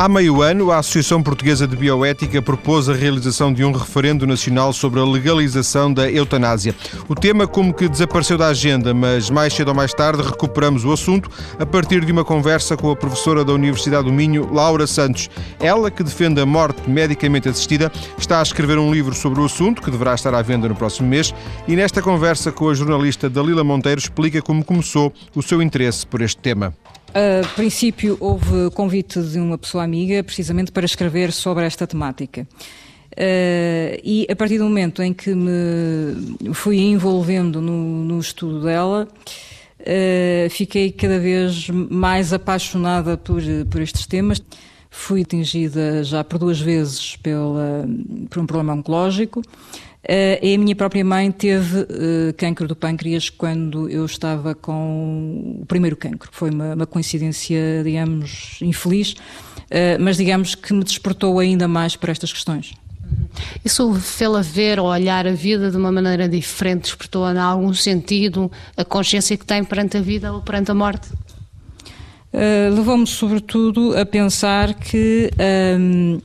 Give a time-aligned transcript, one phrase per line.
[0.00, 4.72] Há meio ano, a Associação Portuguesa de Bioética propôs a realização de um referendo nacional
[4.72, 6.74] sobre a legalização da eutanásia.
[7.06, 10.92] O tema como que desapareceu da agenda, mas mais cedo ou mais tarde recuperamos o
[10.94, 15.28] assunto a partir de uma conversa com a professora da Universidade do Minho, Laura Santos.
[15.60, 19.82] Ela, que defende a morte medicamente assistida, está a escrever um livro sobre o assunto,
[19.82, 21.34] que deverá estar à venda no próximo mês,
[21.68, 26.22] e nesta conversa com a jornalista Dalila Monteiro explica como começou o seu interesse por
[26.22, 26.72] este tema.
[27.12, 32.46] A princípio, houve convite de uma pessoa amiga, precisamente para escrever sobre esta temática.
[33.12, 39.08] Uh, e a partir do momento em que me fui envolvendo no, no estudo dela,
[39.80, 44.40] uh, fiquei cada vez mais apaixonada por, por estes temas.
[44.88, 47.88] Fui atingida já por duas vezes pela,
[48.28, 49.42] por um problema oncológico.
[50.02, 55.58] Uh, e a minha própria mãe teve uh, cancro do pâncreas quando eu estava com
[55.60, 56.30] o primeiro cancro.
[56.32, 62.12] Foi uma, uma coincidência, digamos, infeliz, uh, mas digamos que me despertou ainda mais para
[62.12, 62.72] estas questões.
[63.62, 68.50] Isso fê-la ver ou olhar a vida de uma maneira diferente, despertou em algum sentido
[68.76, 71.08] a consciência que tem perante a vida ou perante a morte?
[72.32, 75.30] Uh, Levou-me, sobretudo, a pensar que.
[75.78, 76.20] Um,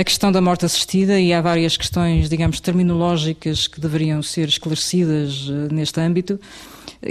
[0.00, 5.46] a questão da morte assistida e há várias questões, digamos, terminológicas que deveriam ser esclarecidas
[5.46, 6.40] uh, neste âmbito,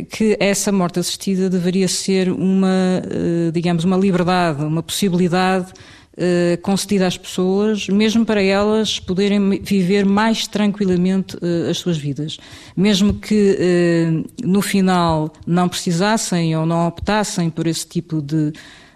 [0.10, 7.06] que essa morte assistida deveria ser uma, uh, digamos, uma liberdade, uma possibilidade uh, concedida
[7.06, 11.38] às pessoas, mesmo para elas poderem viver mais tranquilamente
[11.70, 12.40] as suas vidas.
[12.76, 18.52] Mesmo que no final não precisassem ou não optassem por esse tipo de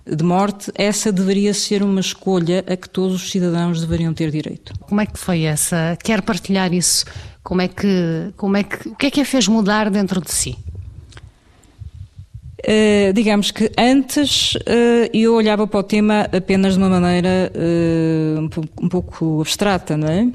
[0.05, 4.73] de morte, essa deveria ser uma escolha a que todos os cidadãos deveriam ter direito.
[4.81, 5.97] Como é que foi essa?
[6.03, 7.05] Quer partilhar isso?
[7.41, 10.31] Como é que, como é que, o que é que a fez mudar dentro de
[10.31, 10.57] si?
[12.65, 18.39] Uh, digamos que antes uh, eu olhava para o tema apenas de uma maneira uh,
[18.39, 18.49] um,
[18.85, 20.27] um, pouco abstrata, não é?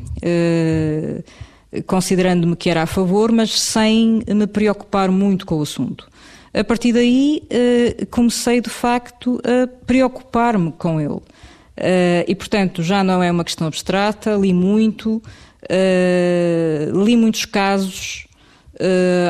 [1.87, 6.07] Considerando-me que era a favor, mas sem me preocupar muito com o assunto.
[6.53, 11.13] A partir daí uh, comecei de facto a preocupar-me com ele.
[11.13, 15.23] Uh, e portanto já não é uma questão abstrata, li muito,
[15.65, 18.27] uh, li muitos casos,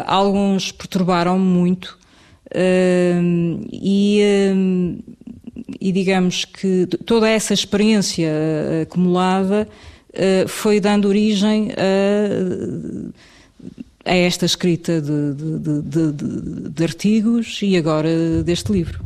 [0.06, 1.98] alguns perturbaram-me muito
[3.72, 4.20] e,
[5.80, 8.30] e digamos que toda essa experiência
[8.82, 9.66] acumulada
[10.46, 13.10] foi dando origem a
[14.08, 19.04] a esta escrita de, de, de, de artigos e agora deste livro.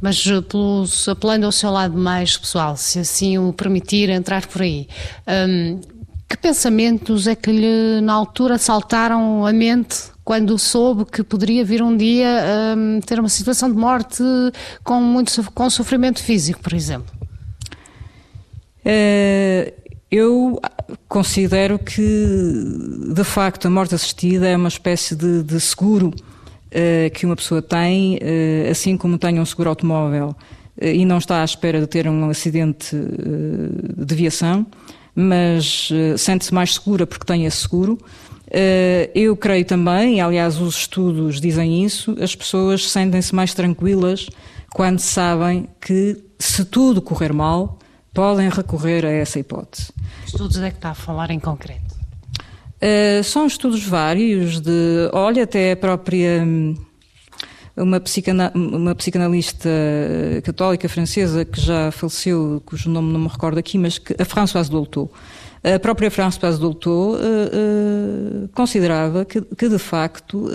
[0.00, 4.62] Mas eh, pelos, apelando ao seu lado mais pessoal, se assim o permitir entrar por
[4.62, 4.88] aí,
[5.48, 5.80] hum,
[6.28, 11.82] que pensamentos é que lhe na altura saltaram à mente quando soube que poderia vir
[11.82, 14.22] um dia hum, ter uma situação de morte
[14.82, 17.12] com muito com sofrimento físico, por exemplo?
[18.84, 19.81] Uh,
[20.12, 20.60] eu
[21.08, 22.02] considero que,
[23.14, 27.62] de facto, a morte assistida é uma espécie de, de seguro uh, que uma pessoa
[27.62, 30.36] tem, uh, assim como tem um seguro automóvel
[30.76, 34.66] uh, e não está à espera de ter um acidente de viação,
[35.14, 37.98] mas sente-se mais segura porque tem esse seguro.
[39.14, 44.28] eu creio também, e aliás os estudos dizem isso, as pessoas sentem-se mais tranquilas
[44.70, 47.78] quando sabem que, se tudo correr mal,
[48.12, 49.92] podem recorrer a essa hipótese.
[50.26, 51.94] Estudos é que está a falar em concreto?
[52.82, 56.74] Uh, são estudos vários, de, olha, até a própria hum,
[57.76, 59.68] uma, psicana, uma psicanalista
[60.42, 64.70] católica francesa que já faleceu, cujo nome não me recordo aqui, mas que, a Françoise
[64.70, 65.10] Dolto.
[65.62, 70.48] A própria Françoise Dolto uh, uh, considerava que, que, de facto,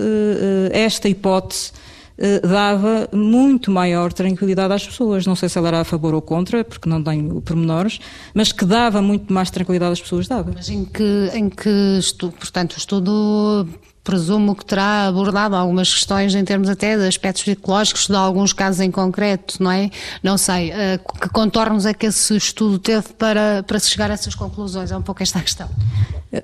[0.70, 1.97] esta hipótese eh,
[2.42, 5.26] dava muito maior tranquilidade às pessoas.
[5.26, 8.00] Não sei se ela era a favor ou contra, porque não tenho pormenores,
[8.34, 10.50] mas que dava muito mais tranquilidade às pessoas, dava.
[10.54, 13.68] Mas em que, em que estudo, portanto, o estudo
[14.08, 18.80] presumo que terá abordado algumas questões em termos até de aspectos psicológicos de alguns casos
[18.80, 19.90] em concreto, não é?
[20.22, 24.14] Não sei, uh, que contornos é que esse estudo teve para, para se chegar a
[24.14, 24.90] essas conclusões?
[24.90, 25.68] É um pouco esta a questão.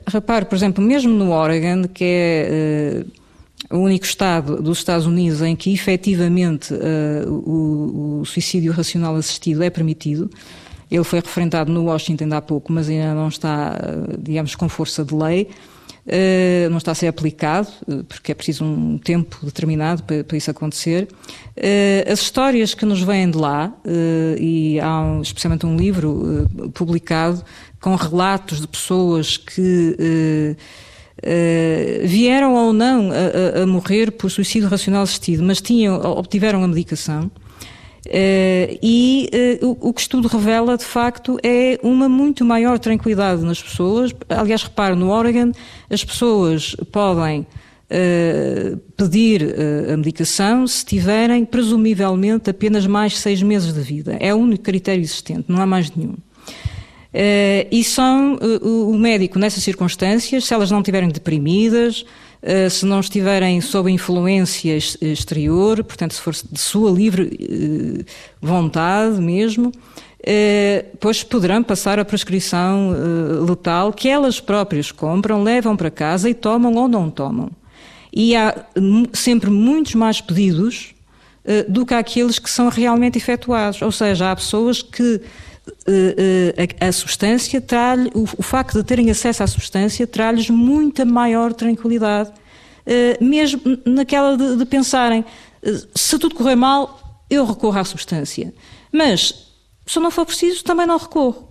[0.07, 3.05] Repare, por exemplo, mesmo no Oregon, que é...
[3.75, 9.65] O único Estado dos Estados Unidos em que efetivamente uh, o, o, suicídio racional assistido
[9.65, 10.31] é permitido.
[10.89, 13.77] Ele foi referendado no Washington há pouco, mas ainda não está,
[14.17, 15.49] digamos, com força de lei.
[16.07, 17.67] Uh, não está a ser aplicado,
[18.09, 21.09] porque é preciso um tempo determinado para, para isso acontecer.
[21.57, 26.49] Uh, as histórias que nos vêm de lá, uh, e há um, especialmente um livro
[26.75, 27.43] publicado
[27.81, 30.57] com relatos de pessoas que
[31.23, 36.63] Uh, vieram ou não a, a, a, morrer por suicídio racional assistido, mas tinham, obtiveram
[36.63, 37.31] a medicação.
[38.07, 39.31] Uh, e
[39.63, 43.63] uh, o, o, que o estudo revela, de facto, é uma muito maior tranquilidade nas
[43.63, 44.13] pessoas.
[44.29, 45.53] Aliás, repare, no Oregon,
[45.89, 49.55] as pessoas podem uh, pedir
[49.91, 54.17] a medicação se tiverem, presumivelmente, apenas mais seis meses de vida.
[54.21, 56.17] É o único critério existente, não há mais nenhum.
[57.71, 62.05] E são o médico, nessas circunstâncias, se elas não estiverem deprimidas,
[62.47, 68.05] eh, se não estiverem sob influência exterior, portanto, se for de sua livre eh,
[68.39, 69.73] vontade mesmo,
[70.23, 72.95] eh, pois poderão passar a prescrição
[73.49, 77.51] letal que elas próprias compram, levam para casa e tomam ou não tomam.
[78.13, 78.55] E há
[79.15, 80.95] sempre muitos mais pedidos
[81.69, 83.83] do que aqueles que são realmente efetuados.
[83.83, 85.21] Ou seja, há pessoas que
[86.81, 91.53] a, a, substância traz o, o, facto de terem acesso à substância traz-lhes muita maior
[91.53, 95.25] tranquilidade, uh, mesmo naquela de, de pensarem,
[95.95, 98.53] se tudo correr mal, eu recorro à substância.
[98.93, 99.49] Mas,
[99.87, 101.49] se não for preciso, também não recorro.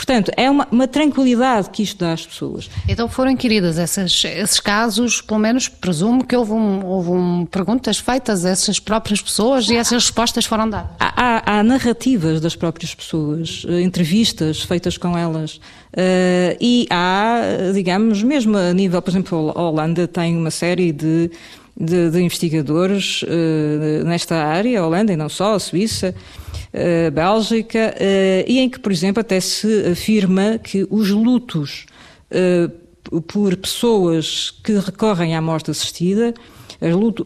[0.00, 2.70] Portanto, é uma, uma, tranquilidade que isto dá às pessoas.
[2.88, 7.98] Então foram inquiridas essas, esses casos, pelo menos presumo que houve, um, houve um, perguntas
[7.98, 10.92] feitas a essas próprias pessoas e essas respostas foram dadas.
[10.98, 17.42] Há, há, há narrativas das próprias pessoas, eh, entrevistas feitas com elas uh, e há,
[17.74, 21.30] digamos, mesmo a nível, por exemplo, a Holanda tem uma série de,
[21.78, 26.14] de, de investigadores uh, nesta área, a Holanda e não só, a Suíça,
[26.74, 31.86] uh, Bélgica, uh, e em que, por exemplo, até se afirma que os lutos
[32.30, 36.34] uh, por pessoas que recorrem à morte assistida,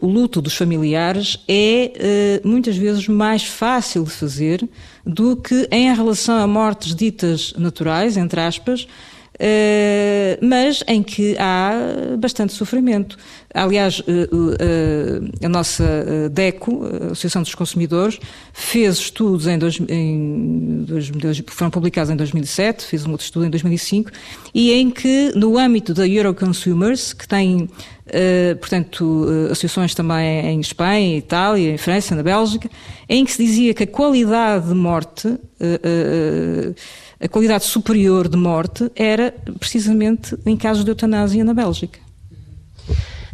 [0.01, 4.67] o luto, dos familiares é muitas vezes mais fácil de fazer
[5.05, 8.85] do que em relação a mortes ditas naturais, entre aspas,
[10.41, 11.73] mas em que há
[12.17, 13.17] bastante sofrimento.
[13.55, 18.19] Aliás, uh, uh, a nossa DECO, a Associação dos Consumidores,
[18.51, 23.49] fez estudos em, dois, em dois, foram publicados em 2007, fez um outro estudo em
[23.49, 24.11] 2005,
[24.53, 27.69] e em que, no âmbito da Euroconsumers, que tem,
[28.59, 32.69] portanto, associações também em Espanha, Itália, em França, na Bélgica,
[33.07, 35.29] em que se dizia que a qualidade de morte
[37.19, 41.99] a qualidade superior de morte era precisamente em casos de eutanásia na Bélgica.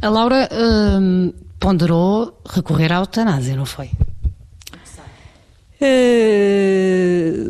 [0.02, 3.92] A Laura hum, ponderou recorrer à eutanásia, não foi?
[5.82, 7.42] Uh,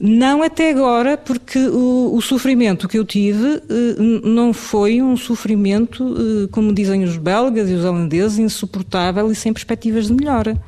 [0.00, 6.02] não até agora, porque o, o, sofrimento que eu tive uh, não foi um sofrimento,
[6.04, 10.60] uh, como dizem os belgas e os holandeses, insuportável e sem perspectivas de melhora.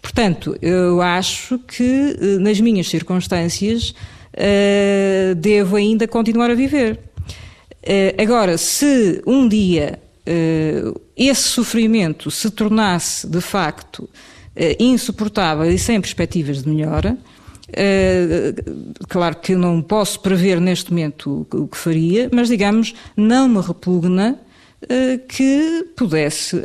[0.00, 3.92] Portanto, eu acho que nas minhas circunstâncias
[4.36, 6.98] uh, devo ainda continuar a viver.
[7.82, 14.08] Uh, agora, se um dia uh, esse sofrimento se tornasse de facto
[14.78, 17.14] insuportável e sem perspectivas de melhora,
[19.06, 23.60] claro que eu não posso prever neste momento o, que faria, mas digamos, não me
[23.60, 24.40] repugna
[25.28, 26.56] que pudesse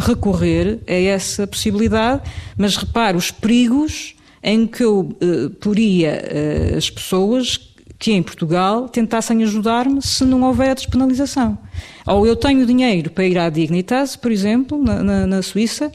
[0.00, 2.22] recorrer a essa possibilidade,
[2.56, 4.15] mas repare os perigos
[4.46, 10.42] em que eu uh, poria uh, as pessoas que em Portugal tentassem ajudar-me se não
[10.42, 11.58] houver a despenalização.
[12.06, 15.90] Ou eu tenho dinheiro para ir à Dignitas, por exemplo, na, na, na Suíça,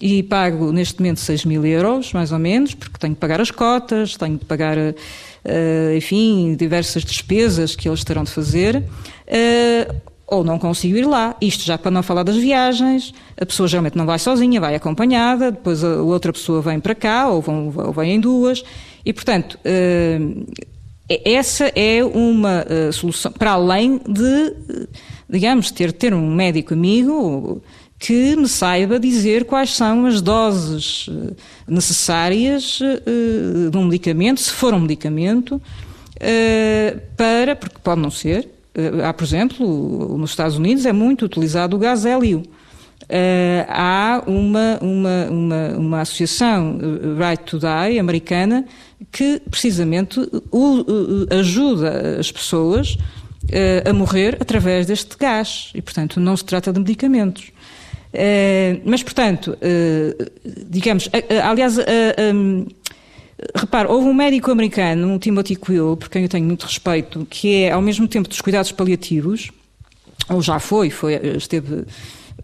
[0.00, 3.50] e pago neste momento 6 mil euros, mais ou menos, porque tenho que pagar as
[3.50, 8.84] cotas, tenho que pagar, uh, enfim, diversas despesas que eles terão de fazer.
[9.26, 11.36] Uh, ou não consigo ir lá.
[11.40, 15.52] Isto já para não falar das viagens, a pessoa geralmente não vai sozinha, vai acompanhada,
[15.52, 18.64] depois a outra pessoa vem para cá, ou, vão, ou vem em duas,
[19.04, 20.46] e portanto, uh,
[21.24, 24.88] essa é uma uh, solução, para além de,
[25.30, 27.62] digamos, ter, ter um médico amigo
[27.98, 31.32] que me saiba dizer quais são as doses eh,
[31.66, 32.78] necessárias
[33.70, 35.58] de um medicamento, se for um medicamento,
[37.16, 38.55] para, porque pode não ser, eh,
[39.04, 42.42] há, por exemplo, nos Estados Unidos é muito utilizado o gás hélio.
[43.02, 48.64] Uh, há uma, uma, uma, uma, associação, eh, Right to Die, americana,
[49.12, 50.18] que precisamente
[51.30, 52.96] ajuda as pessoas
[53.88, 55.70] a morrer através deste gás.
[55.74, 57.52] E, portanto, não se trata de medicamentos.
[58.84, 59.56] Mas, portanto,
[60.68, 61.08] digamos,
[61.44, 61.76] aliás,
[63.54, 67.64] Repare, houve um médico americano, um Timothy Quill, por quem eu tenho muito respeito, que
[67.64, 69.50] é ao mesmo tempo dos cuidados paliativos,
[70.30, 71.84] ou já foi, foi esteve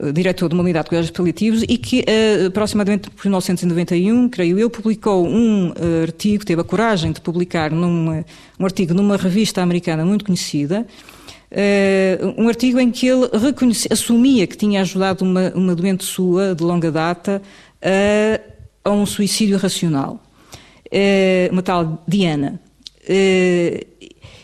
[0.01, 4.59] uh, diretor de uma unidade de cuidados paliativos e que uh, aproximadamente por 1991, creio
[4.59, 8.23] eu, publicou um uh, artigo, teve a coragem de publicar numa,
[8.61, 10.87] um artigo numa revista americana muito conhecida,
[12.39, 13.29] um artigo em que ele
[13.91, 17.43] assumia que tinha ajudado uma, uma doente sua de longa data
[18.83, 20.19] a um suicídio racional,
[21.51, 22.61] uma tal Diana.
[23.03, 23.85] Uh,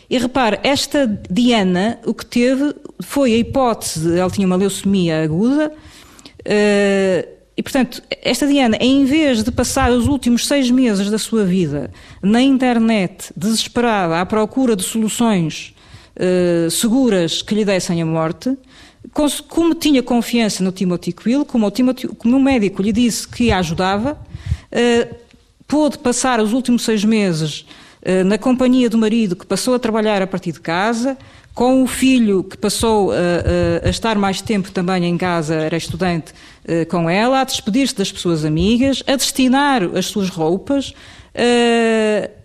[0.09, 5.71] e repare, esta Diana, o que teve foi a hipótese, ela tinha uma leucemia aguda,
[5.71, 11.43] uh, e portanto, esta Diana, em vez de passar os últimos seis meses da sua
[11.43, 11.91] vida
[12.23, 15.73] na internet, desesperada, à procura de soluções
[16.69, 18.57] seguras que lhe dessem a morte,
[19.47, 23.51] como tinha confiança no Timothy Quill, como o, Timothy, como o médico lhe disse que
[23.51, 24.17] a ajudava,
[25.69, 27.65] pôde passar os últimos seis meses
[28.01, 31.17] uh, na companhia do marido que passou a trabalhar a partir de casa,
[31.53, 35.77] com o filho que passou a, a, a estar mais tempo também em casa, era
[35.77, 36.33] estudante
[36.89, 40.93] com ela, a despedir-se das pessoas amigas, a destinar as suas roupas.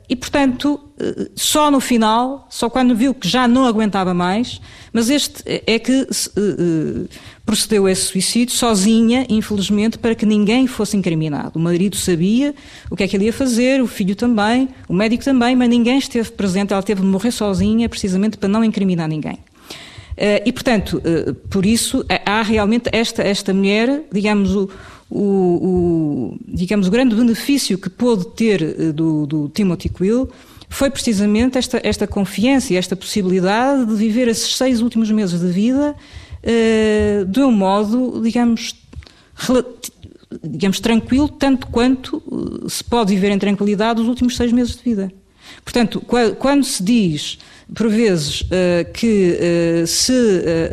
[0.08, 4.60] E, portanto, eh, só no final, só quando viu que já não aguentava mais,
[4.92, 7.08] mas este é que uh,
[7.44, 11.58] procedeu a esse suicídio sozinha, infelizmente, para que ninguém fosse incriminado.
[11.58, 12.54] O marido sabia
[12.90, 15.98] o que é que ele ia fazer, o filho também, o médico também, mas ninguém
[15.98, 19.38] esteve presente, ela teve de morrer sozinha, precisamente para não incriminar ninguém.
[20.46, 21.02] E, portanto,
[21.50, 24.70] por isso, há realmente esta, esta mulher, digamos, o,
[25.10, 30.28] o, o, digamos, o grande benefício que pôde ter eh, do, do Timothy Quill
[30.68, 35.46] foi precisamente esta, esta confiança e esta possibilidade de viver esses seis últimos meses de
[35.46, 38.74] vida uh, de um modo, digamos,
[40.42, 44.82] digamos, tranquilo, tanto quanto uh, se pode viver em tranquilidade os últimos seis meses de
[44.82, 45.12] vida.
[45.62, 46.02] Portanto,
[46.38, 47.38] quando se diz,
[47.72, 50.12] por vezes, uh, que se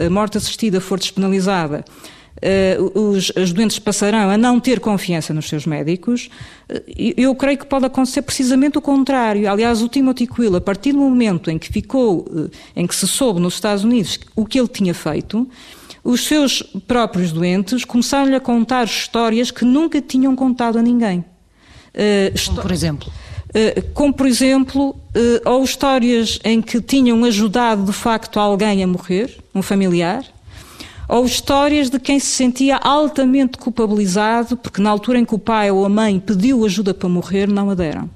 [0.06, 1.86] a morte assistida for despenalizada,
[2.42, 6.30] uh, os, os doentes passarão a não ter confiança nos seus médicos,
[6.70, 6.82] uh,
[7.18, 9.50] eu creio que pode acontecer precisamente o contrário.
[9.50, 13.08] Aliás, o Timothy Quill, a partir do momento em que ficou, uh, em que se
[13.08, 15.48] soube nos Estados Unidos o que ele tinha feito,
[16.04, 21.24] os seus próprios doentes começaram-lhe a contar histórias que nunca tinham contado a ninguém.
[22.48, 23.12] Como por exemplo?
[23.94, 24.96] como, por exemplo,
[25.46, 30.24] ou histórias em que tinham ajudado de facto alguém a morrer, um familiar,
[31.12, 35.70] ou histórias de quem se sentia altamente culpabilizado porque na altura em que o pai
[35.70, 38.10] ou a mãe pediu ajuda para morrer, não a deram.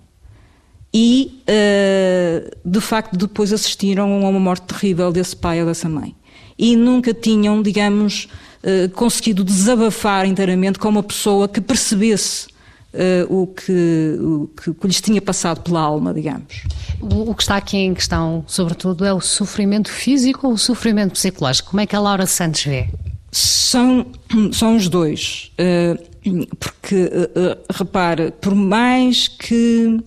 [0.94, 6.16] E, uh, de facto, depois assistiram a uma morte terrível desse pai ou dessa mãe.
[6.58, 8.30] E nunca tinham, digamos,
[8.64, 12.48] uh, conseguido desabafar inteiramente com uma pessoa que percebesse
[12.96, 16.64] Uh, o, que, o que, que, lhes tinha passado pela alma, digamos.
[17.02, 21.12] O, o, que está aqui em questão, sobretudo, é o sofrimento físico ou o sofrimento
[21.12, 21.72] psicológico?
[21.72, 22.88] Como é que a Laura Santos vê?
[23.34, 24.06] São,
[24.54, 25.52] são os dois.
[25.60, 30.02] Uh, porque, uh, repare, por mais que.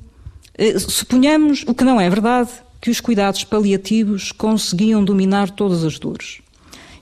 [0.79, 6.41] suponhamos, o que não é verdade, que os cuidados paliativos conseguiam dominar todas as dores.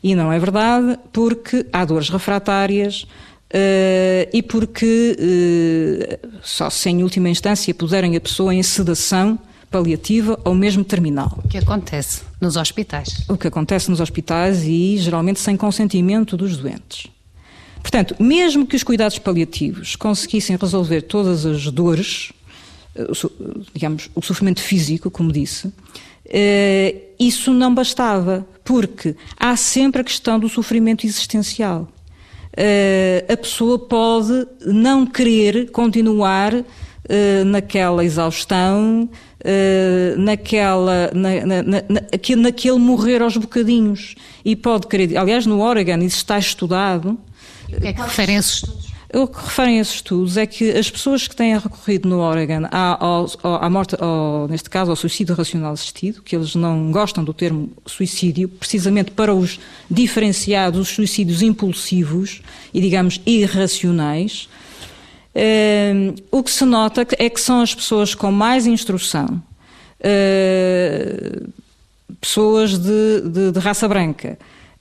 [0.03, 3.07] E não é verdade, porque há dores refratárias,
[3.47, 9.39] Uh, e porque uh, só se em última instância puserem a pessoa em sedação
[9.71, 11.39] paliativa ou mesmo terminal.
[11.45, 13.23] O que acontece nos hospitais?
[13.29, 17.07] O que acontece nos hospitais e geralmente sem consentimento dos doentes.
[17.81, 22.33] Portanto, mesmo que os cuidados paliativos conseguissem resolver todas as dores,
[22.97, 25.73] uh, digamos, o sofrimento físico, como disse,
[27.17, 31.89] isso não bastava, porque há sempre a questão do sofrimento existencial
[33.29, 36.55] a pessoa pode não querer continuar
[37.07, 41.83] uh, naquela exaustão, uh, naquela, na, na, na,
[42.37, 44.15] naquele morrer aos bocadinhos.
[44.45, 47.19] E pode querer, aliás, no Oregon, isso está estudado.
[47.69, 48.86] o que é que referem esses estudos?
[49.15, 52.99] O que referem esses estudos é que as pessoas que têm recorrido no Oregon à,
[53.65, 57.71] à morte, ao, neste caso ao suicídio racional assistido, que eles não gostam do termo
[57.87, 62.43] suicídio, precisamente para os diferenciar dos suicídios impulsivos
[62.75, 64.49] e, digamos, irracionais,
[65.35, 69.41] eh, o que se nota é que são as pessoas com mais instrução,
[70.01, 71.43] eh,
[72.21, 74.37] pessoas de, de, de raça branca,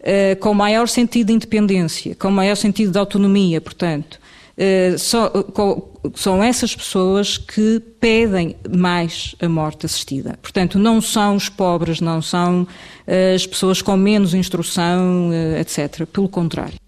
[0.06, 4.20] Uh, com maior sentido de independência, com maior sentido de autonomia, portanto,
[4.58, 10.40] eh, são essas pessoas que pedem mais a morte assistida.
[10.42, 16.06] Portanto, não são os pobres, não são uh, as pessoas com menos instrução, etc.
[16.06, 16.85] Pelo contrário.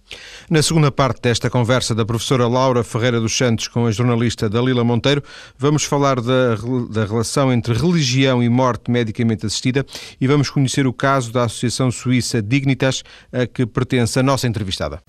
[0.50, 4.82] Na segunda parte desta conversa da professora Laura Ferreira dos Santos com a jornalista Dalila
[4.82, 5.22] Monteiro,
[5.58, 6.56] vamos falar da,
[6.90, 9.86] da relação entre religião e morte medicamente assistida
[10.22, 15.02] e vamos conhecer o caso da Associação Suíça Dignitas, a que pertence a nossa entrevistada.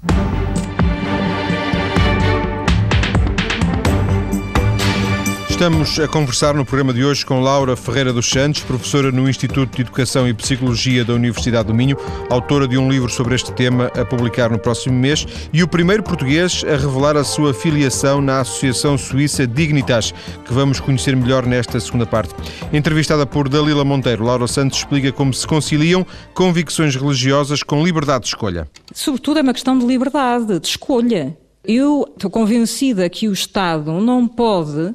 [5.58, 9.74] Estamos a conversar no programa de hoje com Laura Ferreira dos Santos, professora no Instituto
[9.74, 11.96] de Educação e Psicologia da Universidade do Minho,
[12.30, 16.04] autora de um livro sobre este tema a publicar no próximo mês e o primeiro
[16.04, 20.14] português a revelar a sua filiação na Associação Suíça Dignitas,
[20.46, 22.32] que vamos conhecer melhor nesta segunda parte.
[22.72, 28.28] Entrevistada por Dalila Monteiro, Laura Santos explica como se conciliam convicções religiosas com liberdade de
[28.28, 28.68] escolha.
[28.94, 31.36] Sobretudo é uma questão de liberdade, de escolha.
[31.64, 34.94] Eu estou convencida que o Estado não pode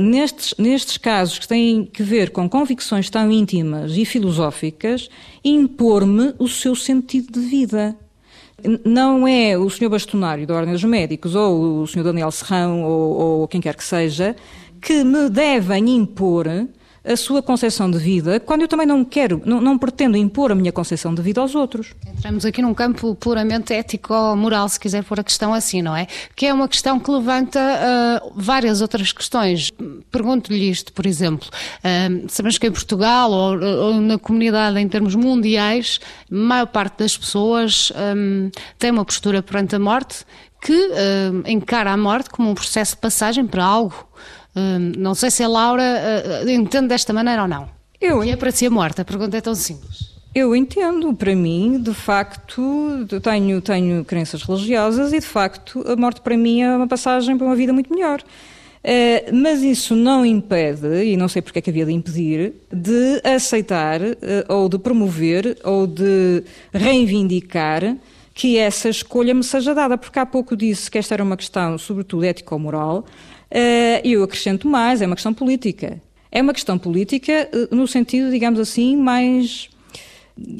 [0.00, 5.08] nestes, nestes casos que têm que ver com convicções tão íntimas e filosóficas,
[5.44, 7.96] impor-me o seu sentido de vida.
[8.84, 9.88] Não é o Sr.
[9.88, 12.02] Bastonário da Ordem dos Médicos ou o Sr.
[12.02, 14.36] Daniel Serrão ou, ou quem quer que seja
[14.80, 16.46] que me devem impor
[17.04, 20.54] a sua concepção de vida, quando eu também não quero, não, não, pretendo impor a
[20.54, 21.94] minha concepção de vida aos outros.
[22.06, 26.06] Entramos aqui num campo puramente ético-moral, se quiser pôr a questão assim, não é?
[26.36, 29.70] Que é uma questão que levanta uh, várias outras questões.
[30.10, 31.48] Pergunto-lhe isto, por exemplo.
[31.78, 36.98] Uh, sabemos que em Portugal ou, ou, na comunidade em termos mundiais, a maior parte
[36.98, 40.24] das pessoas um, tem uma postura perante a morte
[40.60, 44.06] que uh, encara a morte como um processo de passagem para algo
[44.54, 47.68] Hum, não sei se a Laura uh, entende desta maneira ou não.
[48.00, 50.10] Eu e é para ser morta, a pergunta é tão simples.
[50.34, 56.20] Eu entendo, para mim, de facto, tenho, tenho crenças religiosas e, de facto, a morte
[56.20, 58.22] para mim é uma passagem para uma vida muito melhor.
[58.82, 63.20] Uh, mas isso não impede, e não sei porque é que havia de impedir, de
[63.24, 64.14] aceitar, uh,
[64.48, 66.42] ou de promover, ou de
[66.72, 67.96] reivindicar
[68.32, 71.76] que essa escolha me seja dada, porque há pouco disse que esta era uma questão,
[71.76, 73.04] sobretudo ético-moral,
[74.04, 76.00] e eu acrescento mais, é uma questão política.
[76.32, 79.68] É uma questão política eh, no sentido, digamos assim, mais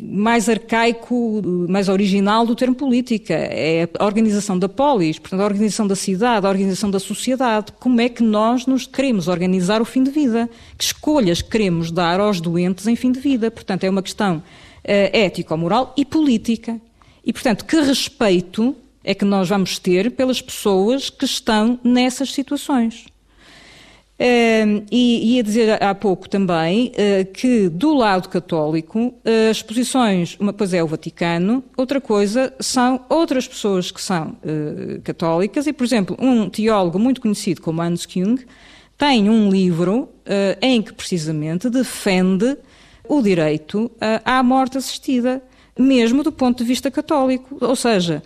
[0.02, 3.32] mais arcaico, mais original do termo política.
[3.32, 7.72] É a organização da polis, portanto, a organização da cidade, a organização da sociedade.
[7.80, 10.50] Como é que nós nos queremos organizar o fim de vida?
[10.76, 13.50] Que escolhas queremos dar aos doentes em fim de vida?
[13.50, 14.42] Portanto, é uma questão uh,
[14.84, 16.78] ético-moral e política.
[17.24, 23.06] E, portanto, que respeito é que nós vamos ter pelas pessoas que estão nessas situações.
[24.20, 30.36] Uh, e ia dizer há pouco também uh, que do lado católico uh, as posições,
[30.38, 35.72] uma coisa é o Vaticano, outra coisa são outras pessoas que são uh, católicas e,
[35.72, 38.44] por exemplo, um teólogo muito conhecido como Hans Küng
[38.98, 40.10] tem um livro
[40.60, 42.58] em que precisamente defende
[43.08, 43.90] o direito
[44.22, 45.42] à morte assistida,
[45.78, 48.22] mesmo do ponto de vista católico, ou seja,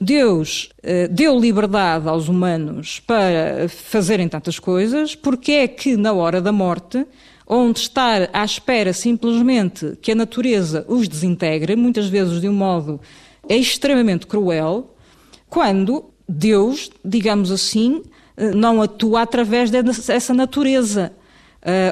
[0.00, 6.40] Deus eh, deu liberdade aos humanos para fazerem tantas coisas, porque é que na hora
[6.40, 7.04] da morte,
[7.44, 13.00] onde estar à espera simplesmente que a natureza os desintegre, muitas vezes de um modo
[13.48, 14.94] extremamente cruel,
[15.48, 18.02] quando Deus, digamos assim,
[18.36, 21.12] eh, não atua através dessa natureza.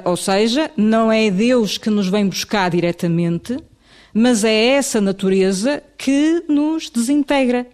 [0.05, 3.59] ou seja, não é Deus que nos vem buscar diretamente,
[4.18, 7.66] mas é essa natureza que nos desintegra.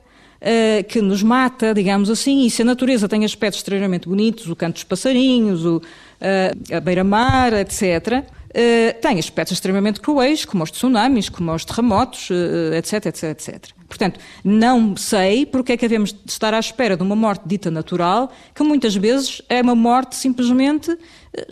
[0.42, 4.56] Uh, que nos mata, digamos assim, e se a natureza tem aspectos extremamente bonitos, o
[4.56, 10.72] canto dos passarinhos, o, uh, a beira-mar, etc., uh, tem aspectos extremamente cruéis, como os
[10.72, 12.28] tsunamis, como os terremotos,
[12.76, 13.70] etc, etc, etc.
[13.86, 18.32] Portanto, não sei porque é que devemos estar à espera de uma morte dita natural,
[18.52, 20.98] que muitas vezes é uma morte simplesmente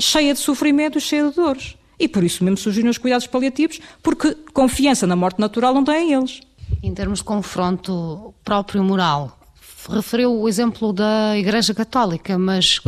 [0.01, 1.77] cheia de sofrimento e cheia de dores.
[2.01, 6.15] E por isso mesmo surgiram os cuidados paliativos, porque confiança na morte natural não têm
[6.15, 6.41] eles.
[6.83, 9.39] Em termos de confronto próprio moral,
[9.89, 12.81] referiu o exemplo da Igreja Católica, mas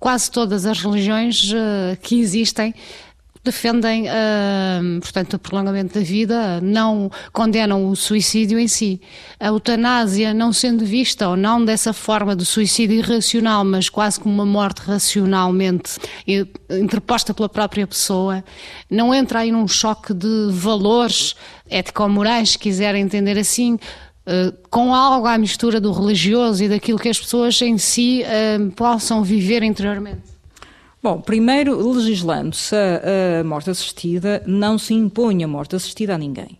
[0.00, 2.74] quase todas as religiões uh, que existem
[3.46, 9.00] defendem, uh, portanto, o prolongamento da vida, não condenam o suicídio em si.
[9.40, 14.34] A eutanásia, não sendo vista ou não dessa forma de suicídio irracional, mas quase como
[14.34, 15.98] uma morte racionalmente
[16.68, 18.44] interposta pela própria pessoa,
[18.90, 21.34] não entra aí num choque de valores
[21.70, 23.78] ético-morais, se quiser entender assim,
[24.28, 28.72] Uh, com algo à mistura do religioso e daquilo que as pessoas em si uh,
[28.72, 30.35] possam viver interiormente?
[31.06, 36.58] Bom, primeiro, legislando-se a, a morte assistida, não se impõe a morte assistida a ninguém.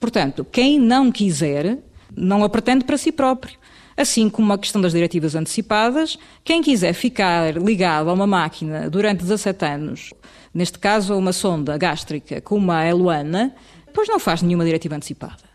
[0.00, 1.78] Portanto, quem não quiser,
[2.12, 3.56] não a pretende para si próprio.
[3.96, 9.20] Assim como a questão das diretivas antecipadas, quem quiser ficar ligado a uma máquina durante
[9.20, 10.12] 17 anos,
[10.52, 13.54] neste caso a uma sonda gástrica como a Eluana,
[13.94, 15.46] pois não faz nenhuma diretiva antecipada.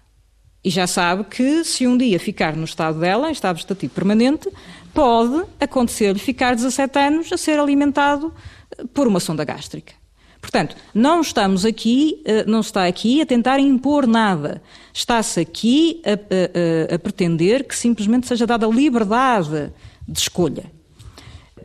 [0.63, 4.47] E já sabe que se um dia ficar no estado dela, em estado vegetativo permanente,
[4.93, 8.33] pode acontecer-lhe ficar 17 anos a ser alimentado
[8.77, 9.93] eh, por uma sonda gástrica.
[10.39, 14.61] Portanto, não estamos aqui, eh, não está aqui a tentar impor nada.
[14.93, 19.71] Está-se aqui a, a, a, pretender que simplesmente seja dada liberdade
[20.07, 20.65] de escolha.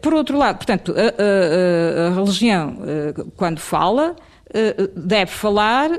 [0.03, 2.77] Por outro lado, portanto, a, a, a religião,
[3.35, 4.15] quando fala,
[4.95, 5.91] deve falar,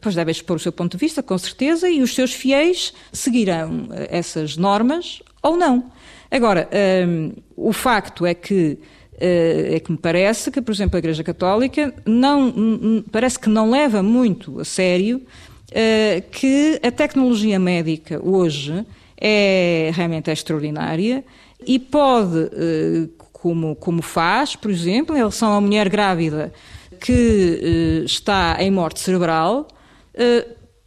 [0.00, 3.88] pois deve expor o seu ponto de vista, com certeza, e os seus fiéis seguirão
[4.08, 5.90] essas normas ou não.
[6.30, 6.68] Agora,
[7.06, 8.78] um, o facto é que
[9.14, 13.70] uh, é que me parece que, por exemplo, a Igreja Católica não parece que não
[13.70, 18.84] leva muito a sério uh, que a tecnologia médica hoje
[19.20, 21.24] é realmente extraordinária
[21.66, 26.52] e pode, uh, como, como faz, por exemplo, em relação à mulher grávida
[27.00, 29.68] que está em morte cerebral,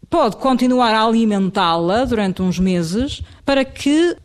[0.09, 4.15] pode continuar a alimentá-la durante uns meses para que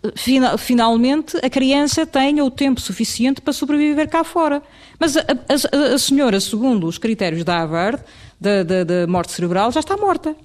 [0.57, 4.63] finalmente a criança tenha o tempo suficiente para sobreviver cá fora.
[4.99, 8.03] Mas a, a, a senhora, segundo os critérios da Harvard,
[8.41, 10.37] da, da, morte cerebral, já está morta.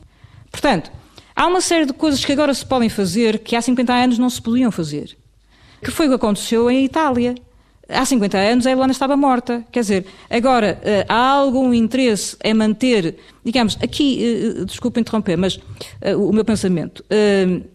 [0.52, 0.91] Portanto,
[1.36, 4.30] há uma série de coisas que agora se podem fazer que há 50 anos não
[4.30, 5.15] se podiam fazer.
[5.84, 7.36] Que foi o que aconteceu em Itália
[7.89, 9.63] há 50 anos a Ilona estava morta.
[9.71, 15.60] Quer dizer, agora, eh, há algum interesse em manter, digamos, aqui, eh, desculpe interromper, mas
[16.02, 17.04] eh, o meu pensamento,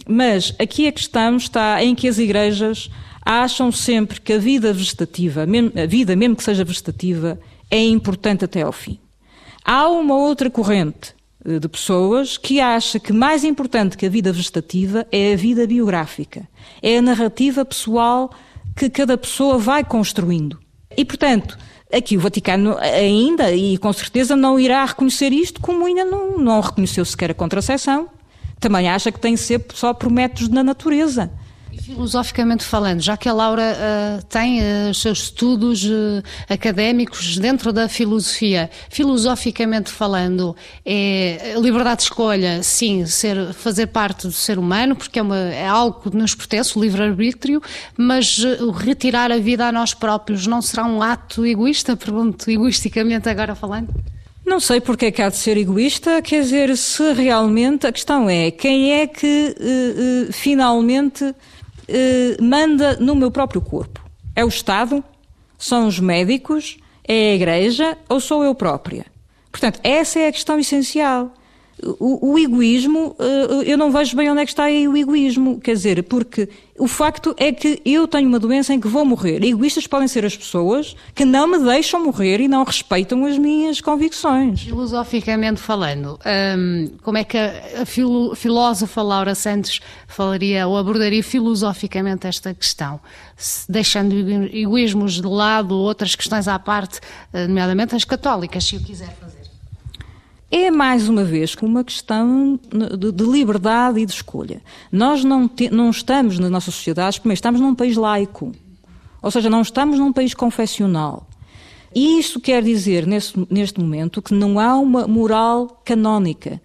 [0.06, 2.90] mas aqui a questão está em que as igrejas
[3.24, 7.38] acham sempre que a vida vegetativa, a vida, mesmo que seja vegetativa,
[7.70, 8.98] é importante até ao fim.
[9.64, 15.06] Há uma outra corrente de pessoas que acha que mais importante que a vida vegetativa
[15.10, 16.46] é a vida biográfica,
[16.80, 18.30] é a narrativa pessoal
[18.76, 20.58] que cada pessoa vai construindo.
[20.96, 21.56] E, portanto,
[21.92, 26.60] aqui o Vaticano ainda, e com certeza, não irá reconhecer isto, como ainda não, não
[26.60, 28.08] reconheceu sequer a contracepção.
[28.58, 31.32] Também acha que tem que ser só por métodos na natureza.
[31.80, 37.72] Filosoficamente falando, já que a Laura uh, tem uh, os seus estudos uh, académicos dentro
[37.72, 40.54] da filosofia, filosoficamente falando,
[40.84, 45.66] é liberdade de escolha, sim, ser, fazer parte do ser humano, porque é, uma, é
[45.66, 47.62] algo que nos pertence, o livre-arbítrio,
[47.96, 48.44] mas
[48.76, 51.96] retirar a vida a nós próprios não será um ato egoísta?
[51.96, 53.88] Pergunto egoisticamente agora falando.
[54.44, 58.28] Não sei porque é que há de ser egoísta, quer dizer, se realmente a questão
[58.28, 59.54] é quem é que
[60.32, 61.32] finalmente
[61.92, 64.00] eh, manda no meu próprio corpo?
[64.34, 65.04] É o Estado?
[65.58, 66.78] São os médicos?
[67.06, 67.98] É a Igreja?
[68.08, 69.06] Ou sou eu própria?
[69.50, 71.32] Portanto, essa é a questão essencial.
[71.98, 75.60] O, o, egoísmo, eh, eu não vejo bem onde é que está aí o egoísmo.
[75.60, 79.44] Quer dizer, porque o facto é que eu tenho uma doença em que vou morrer.
[79.44, 83.80] Egoístas podem ser as pessoas que não me deixam morrer e não respeitam as minhas
[83.80, 84.62] convicções.
[84.62, 86.18] Filosoficamente falando,
[86.56, 93.00] hum, como é que a, filo, filósofa Laura Santos falaria ou abordaria filosoficamente esta questão?
[93.68, 94.14] Deixando
[94.54, 97.00] egoísmos de lado, outras questões à parte,
[97.32, 99.41] eh, nomeadamente as católicas, se o quiser fazer
[100.52, 102.60] é mais uma vez uma questão
[102.98, 104.60] de, de liberdade e de escolha.
[104.92, 108.52] Nós não, te, não estamos nas nossas sociedades, primeiro estamos num país laico,
[109.22, 111.26] ou seja, não estamos num país confessional.
[111.94, 116.60] E isto quer dizer, nesse, neste momento, que não há uma moral canónica.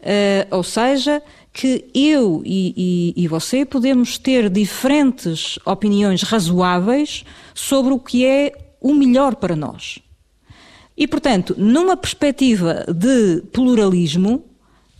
[0.00, 7.24] Uh, ou seja, que eu e, e, e, você podemos ter diferentes opiniões razoáveis
[7.54, 10.00] sobre o que é o melhor para nós.
[10.96, 14.44] E, portanto, numa perspectiva de pluralismo,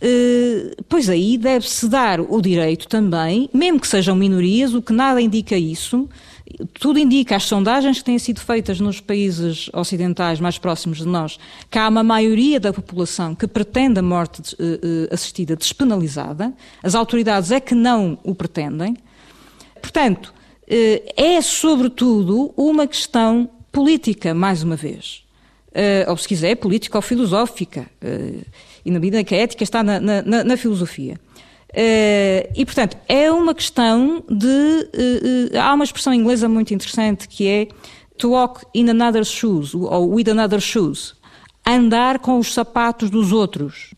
[0.05, 5.21] eh, pois aí deve-se dar o direito também, mesmo que sejam minorias, o que nada
[5.21, 6.09] indica isso,
[6.73, 11.39] tudo indica, as sondagens que têm sido feitas nos países ocidentais mais próximos de nós,
[11.71, 16.53] que há uma maioria da população que pretende a morte eh, eh, assistida despenalizada,
[16.83, 18.97] as autoridades é que não o pretendem.
[19.81, 20.33] Portanto,
[21.17, 25.22] é sobretudo uma questão política, mais uma vez
[25.73, 28.45] uh, ou se quiser, política ou filosófica, uh,
[28.85, 31.19] e na medida que a ética está na, na, na filosofia.
[31.69, 35.57] Uh, e, portanto, é uma questão de.
[35.59, 37.67] há uma expressão inglesa muito interessante que é
[38.17, 41.15] to walk in another's shoes, ou with another's shoes.
[41.65, 43.95] Andar com os sapatos dos outros.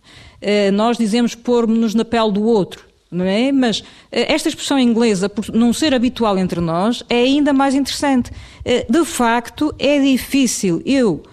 [0.73, 2.85] nós dizemos pôr-nos na pele do outro
[3.23, 3.51] é?
[3.51, 8.31] Mas esta expressão inglesa, por não ser habitual entre nós, é ainda mais interessante.
[8.88, 11.23] De facto, é difícil eu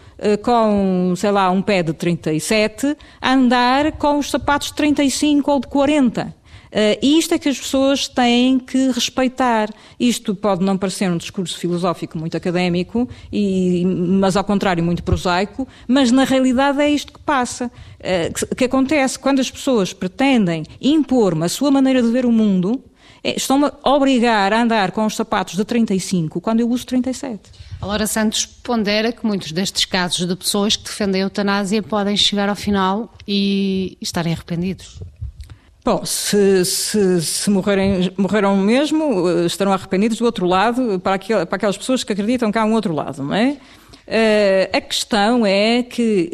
[0.43, 5.61] com, sei lá, um pé de 37, a andar com os sapatos de 35 ou
[5.61, 6.23] de 40.
[6.25, 6.33] Uh,
[6.73, 9.69] eh, isto é que as pessoas têm que respeitar.
[10.01, 15.69] Isto pode não parecer um discurso filosófico muito académico, e, mas ao contrário muito prosaico,
[15.87, 17.71] mas na realidade é isto que passa.
[18.01, 22.33] Uh, que, que, acontece quando as pessoas pretendem impor-me a sua maneira de ver o
[22.33, 22.83] mundo,
[23.23, 27.41] estão-me a obrigar a andar com os sapatos de 35 quando eu uso 37.
[27.83, 32.17] A Laura Santos pondera que muitos destes casos de pessoas que defendem a eutanásia podem
[32.17, 35.01] chegar ao final e estarem arrependidos.
[35.85, 41.45] Bom, se, se, se morrerem, morreram mesmo, eh, estarão arrependidos do outro lado, para, aquel,
[41.45, 43.57] para aquelas pessoas que acreditam que há um outro lado, não é?
[44.07, 46.31] Uh, a questão é que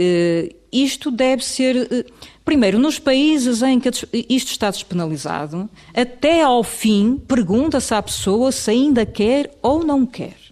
[0.53, 1.77] uh, isto deve ser.
[1.77, 2.05] Uh,
[2.45, 3.89] primeiro, nos países em que
[4.29, 10.48] isto está despenalizado, até ao fim, pergunta-se à pessoa se ainda quer ou não quer.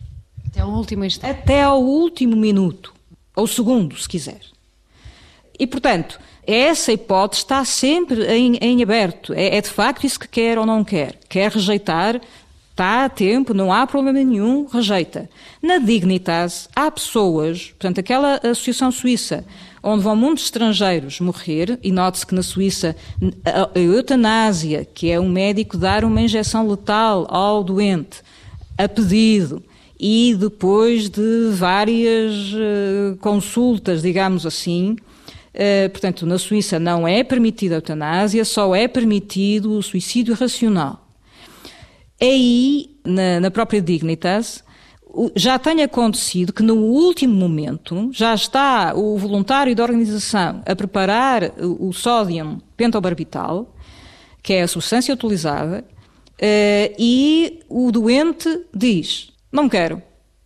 [0.57, 1.31] Até ao último instante.
[1.31, 2.95] Até ao último minuto,
[3.35, 4.41] ou segundo, se quiser.
[5.59, 9.35] E, portanto, essa hipótese está sempre em, em aberto.
[9.35, 11.19] É, é, de facto isso que quer ou não quer.
[11.29, 12.21] Quer rejeitar,
[12.71, 15.29] está a tempo, não há problema nenhum, rejeita.
[15.63, 19.45] Na Dignitas, há pessoas, portanto, aquela associação suíça,
[19.83, 22.97] onde vão muitos estrangeiros morrer, e note-se que na Suíça
[23.45, 28.23] a, a eutanásia, que é um médico dar uma injeção letal ao doente,
[28.77, 29.63] a pedido,
[29.99, 34.97] e depois de várias uh, consultas, digamos assim,
[35.57, 41.09] Uh, portanto, na Suíça não é permitida a eutanásia, só é permitido o suicídio racional.
[42.21, 44.63] Aí, na, na própria Dignitas,
[45.35, 51.53] já tem acontecido que no último momento já está o voluntário da organização a preparar
[51.59, 53.75] o, sódio pentobarbital,
[54.43, 60.03] que é a substância utilizada, uh, e o doente diz: Não quero,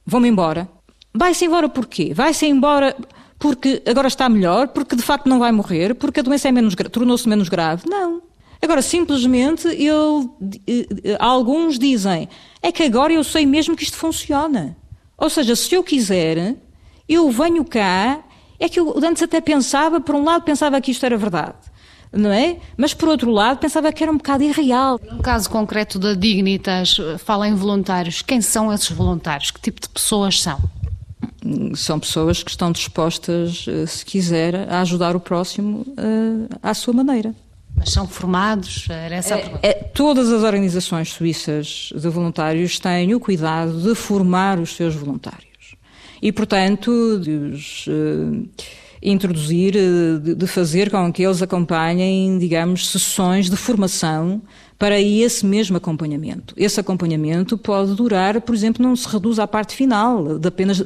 [0.07, 0.69] vou-me embora.
[1.15, 2.15] Vai-se embora porquê?
[2.15, 2.97] Vai-se embora
[3.39, 6.75] porque agora está melhor, porque de facto não vai morrer, porque a doença é menos,
[6.93, 7.89] tornou-se menos grave.
[7.89, 8.23] Não.
[8.63, 10.37] Agora, simplesmente, eu,
[10.67, 12.29] eh, alguns dizem,
[12.61, 14.77] é que agora eu sei mesmo que isto funciona.
[15.17, 16.57] Ou seja, se eu quiser,
[17.09, 18.23] eu venho cá,
[18.59, 21.57] é que eu antes até pensava, por um lado pensava que isto era verdade,
[22.13, 22.57] não é?
[22.77, 25.01] Mas por outro lado pensava que era um bocado irreal.
[25.11, 28.23] No caso concreto da Dignitas, fala em voluntários.
[28.23, 29.51] Quem são esses voluntários?
[29.51, 30.59] Que tipo de pessoas são?
[31.75, 36.93] são pessoas que estão dispostas, eh, se quiser, a ajudar o próximo uh, à sua
[36.93, 37.35] maneira.
[37.75, 38.87] Mas são formados?
[38.91, 44.59] Era essa é, é, todas as organizações suíças de voluntários têm o cuidado de formar
[44.59, 45.77] os seus voluntários.
[46.21, 48.49] E, portanto, de os uh,
[49.03, 54.43] introduzir, de, de fazer com que eles acompanhem, digamos, sessões de formação
[54.79, 56.55] para esse mesmo acompanhamento.
[56.57, 60.83] Esse acompanhamento pode durar, por exemplo, não se reduz à parte final, de apenas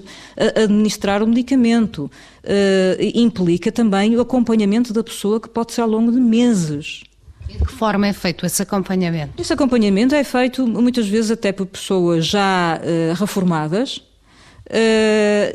[0.56, 2.10] administrar o medicamento.
[2.42, 7.04] Uh, implica também o acompanhamento da pessoa, que pode ser ao longo de meses.
[7.48, 9.40] E de que forma é feito esse acompanhamento?
[9.40, 14.02] Esse acompanhamento é feito muitas vezes até por pessoas já uh, reformadas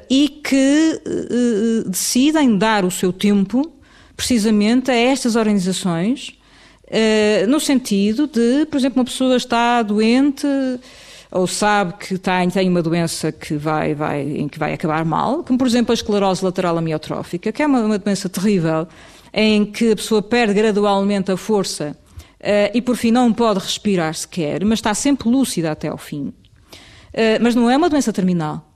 [0.10, 1.02] e que
[1.88, 3.74] decidem dar o seu tempo
[4.16, 6.40] precisamente a estas organizações
[6.90, 10.48] eh, no sentido de, por exemplo, uma pessoa está doente
[11.32, 15.44] ou sabe que está, tem uma doença que vai, vai, em que vai acabar mal,
[15.44, 18.88] como por exemplo a esclerose lateral amiotrófica, que é uma, uma doença terrível,
[19.32, 21.96] em que a pessoa perde gradualmente a força
[22.40, 26.34] uh, e por fim não pode respirar sequer, mas está sempre lúcida até ao fim.
[27.14, 28.69] Uh, mas não é uma doença terminal.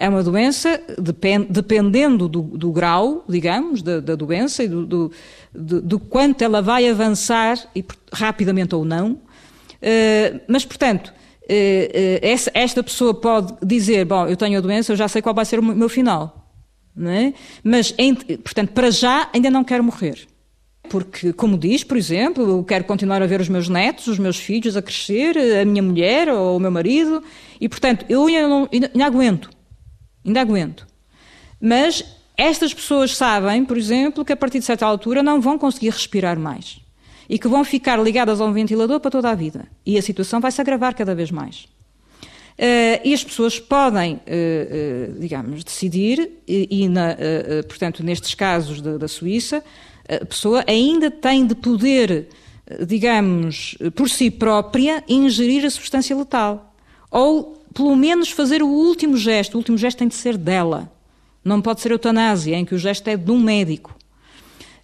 [0.00, 5.12] É uma doença, depend, dependendo do, do, grau, digamos, da, da doença e do, do,
[5.52, 9.14] do, quanto ela vai avançar, e, rapidamente ou não.
[9.14, 15.08] Uh, mas, portanto, uh, esta pessoa pode dizer: Bom, eu tenho a doença, eu já
[15.08, 16.48] sei qual vai ser o meu final.
[16.94, 17.34] Não é?
[17.64, 17.92] Mas,
[18.44, 20.28] portanto, para já ainda não quero morrer.
[20.88, 24.36] Porque, como diz, por exemplo, eu quero continuar a ver os meus netos, os meus
[24.36, 27.22] filhos a crescer, a minha mulher ou o meu marido,
[27.60, 29.57] e, portanto, eu ainda, não, ainda, ainda aguento.
[30.24, 30.86] Ainda aguento.
[31.60, 32.04] Mas
[32.36, 36.38] estas pessoas sabem, por exemplo, que a partir de certa altura não vão conseguir respirar
[36.38, 36.80] mais
[37.28, 39.66] e que vão ficar ligadas a um ventilador para toda a vida.
[39.84, 41.66] E a situação vai se agravar cada vez mais.
[42.58, 47.16] Uh, e as pessoas podem, uh, uh, digamos, decidir, e, e na,
[47.68, 49.62] portanto, nestes casos da, da, Suíça,
[50.08, 52.28] a pessoa ainda tem de poder,
[52.84, 56.74] digamos, por si própria, ingerir a substância letal.
[57.10, 59.54] Ou pelo menos fazer o último gesto.
[59.54, 60.90] O último gesto tem de ser dela.
[61.44, 63.96] Não pode ser eutanásia, em que o gesto é de um médico.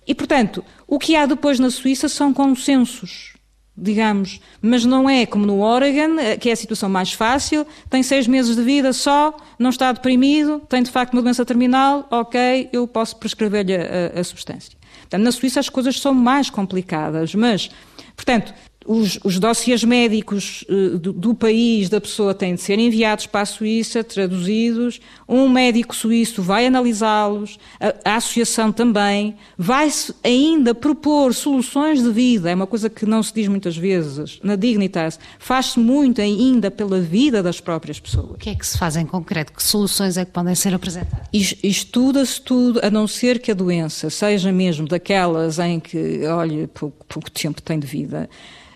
[0.07, 3.35] E, portanto, o que há depois na Suíça são consensos,
[3.77, 4.41] digamos.
[4.61, 8.27] Mas não é como no Oregon, eh, que é a situação mais fácil, tem seis
[8.27, 12.87] meses de vida só, não está deprimido, tem de facto uma doença terminal, ok, eu
[12.87, 14.77] posso prescrever-lhe a, a, a substância.
[15.01, 17.71] Portanto, na Suíça as coisas são mais complicadas, mas,
[18.15, 18.55] portanto,
[18.87, 23.41] os, os dossiês médicos uh, do, do, país da pessoa têm de ser enviados para
[23.41, 25.01] a Suíça, traduzidos.
[25.29, 29.37] Um médico suíço vai analisá-los, a, a, associação também.
[29.57, 34.39] Vai-se ainda propor soluções de vida, é uma coisa que não se diz muitas vezes.
[34.43, 38.31] Na Dignitas, faz-se muito ainda pela vida das próprias pessoas.
[38.33, 39.53] O que é que se faz em concreto?
[39.53, 41.29] Que soluções é que podem ser apresentadas?
[41.33, 47.05] Estuda-se tudo, a não ser que a doença seja mesmo daquelas em que, olha, pouco,
[47.07, 48.29] pouco tempo tem de vida.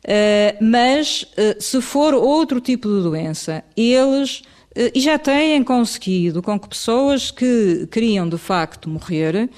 [0.08, 4.38] Uh, mas uh, se for outro tipo de doença, eles
[4.74, 9.50] uh, e já têm conseguido com que pessoas que queriam de facto morrer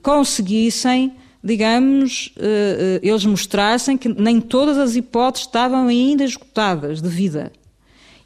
[0.00, 2.32] conseguissem, digamos,
[3.02, 7.52] eles mostrassem que nem todas as hipóteses estavam ainda esgotadas de vida.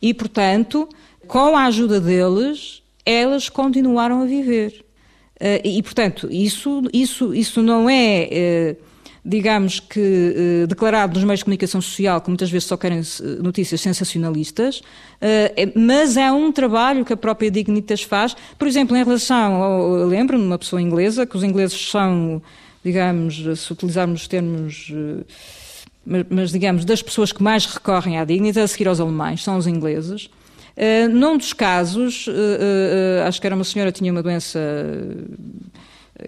[0.00, 0.88] E, portanto,
[1.26, 4.84] com a ajuda deles, elas continuaram a viver.
[5.64, 8.76] e, portanto, isso, isso, isso não é
[9.24, 13.22] digamos que, eh, declarado nos meios de comunicação social, que muitas vezes só querem eh,
[13.40, 14.82] notícias sensacionalistas,
[15.20, 20.06] eh, mas é um trabalho que a própria Dignitas faz, por exemplo, em relação, ao,
[20.06, 22.42] lembro-me, uma pessoa inglesa, que os ingleses são,
[22.84, 24.92] digamos, se utilizarmos os termos
[26.04, 29.56] mas, mas, digamos, das pessoas que mais recorrem à Dignitas, a seguir aos alemães, são
[29.56, 30.28] os ingleses.
[30.74, 34.58] Uh, num dos casos, uh, uh, acho que era uma senhora que tinha uma doença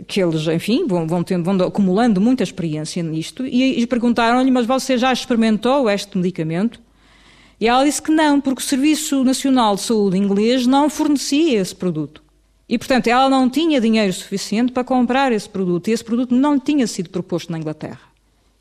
[0.07, 4.67] que eles, enfim, vão, vão, tendo, vão acumulando muita experiência nisto, e, e perguntaram-lhe, mas
[4.67, 6.81] você já experimentou este medicamento?
[7.61, 11.75] E ela disse que não, porque o Serviço Nacional de Saúde inglês não fornecia esse
[11.75, 12.23] produto.
[12.69, 16.59] E, portanto, ela não tinha dinheiro suficiente para comprar esse produto, e esse produto não
[16.59, 18.01] tinha sido proposto na Inglaterra.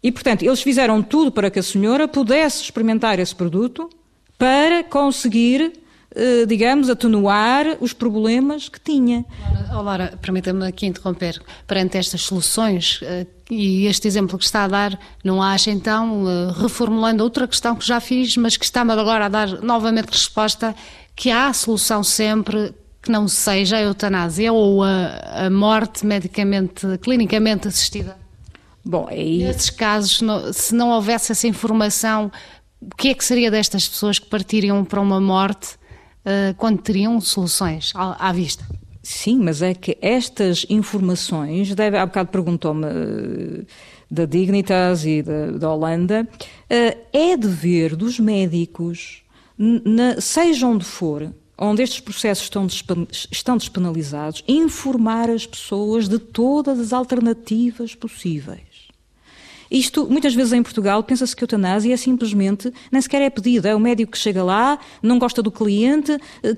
[0.01, 3.89] E, portanto, eles fizeram tudo para que a senhora pudesse experimentar esse produto
[4.37, 5.71] para conseguir
[6.47, 9.25] digamos, atenuar os problemas que tinha.
[9.71, 11.41] Oh, Laura, permita-me aqui interromper.
[11.65, 16.61] Perante estas soluções eh, e este exemplo que está a dar, não acha então, eh,
[16.61, 20.75] reformulando outra questão que já fiz, mas que está-me agora a dar novamente resposta,
[21.15, 27.67] que há solução sempre que não seja a eutanásia ou a, a morte medicamente, clinicamente
[27.67, 28.17] assistida?
[28.85, 29.43] Bom, aí...
[29.43, 30.21] Nesses casos,
[30.53, 32.31] se não houvesse essa informação,
[32.81, 35.77] o que é que seria destas pessoas que partiriam para uma morte
[36.25, 38.65] uh, quando teriam soluções à, vista.
[39.01, 43.65] Sim, mas é que estas informações, deve, há bocado perguntou-me uh,
[44.09, 49.23] da Dignitas e da, da Holanda, uh, é dever dos médicos,
[49.57, 52.67] na, seja onde for, onde estes processos estão,
[53.31, 58.72] estão despenalizados, informar as pessoas de todas as alternativas possíveis.
[59.73, 63.67] Isto, muitas vezes em Portugal, pensa-se que a eutanásia é simplesmente, nem sequer é pedido,
[63.67, 66.53] é o médico que chega lá, não gosta do cliente, eh,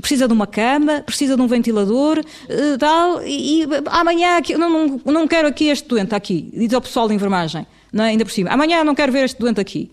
[0.00, 5.00] precisa de uma cama, precisa de um ventilador, eh, tal, e, e amanhã não, não,
[5.04, 8.08] não quero aqui este doente aqui, diz ao pessoal de enfermagem, não é?
[8.08, 9.88] ainda por cima, amanhã não quero ver este doente aqui.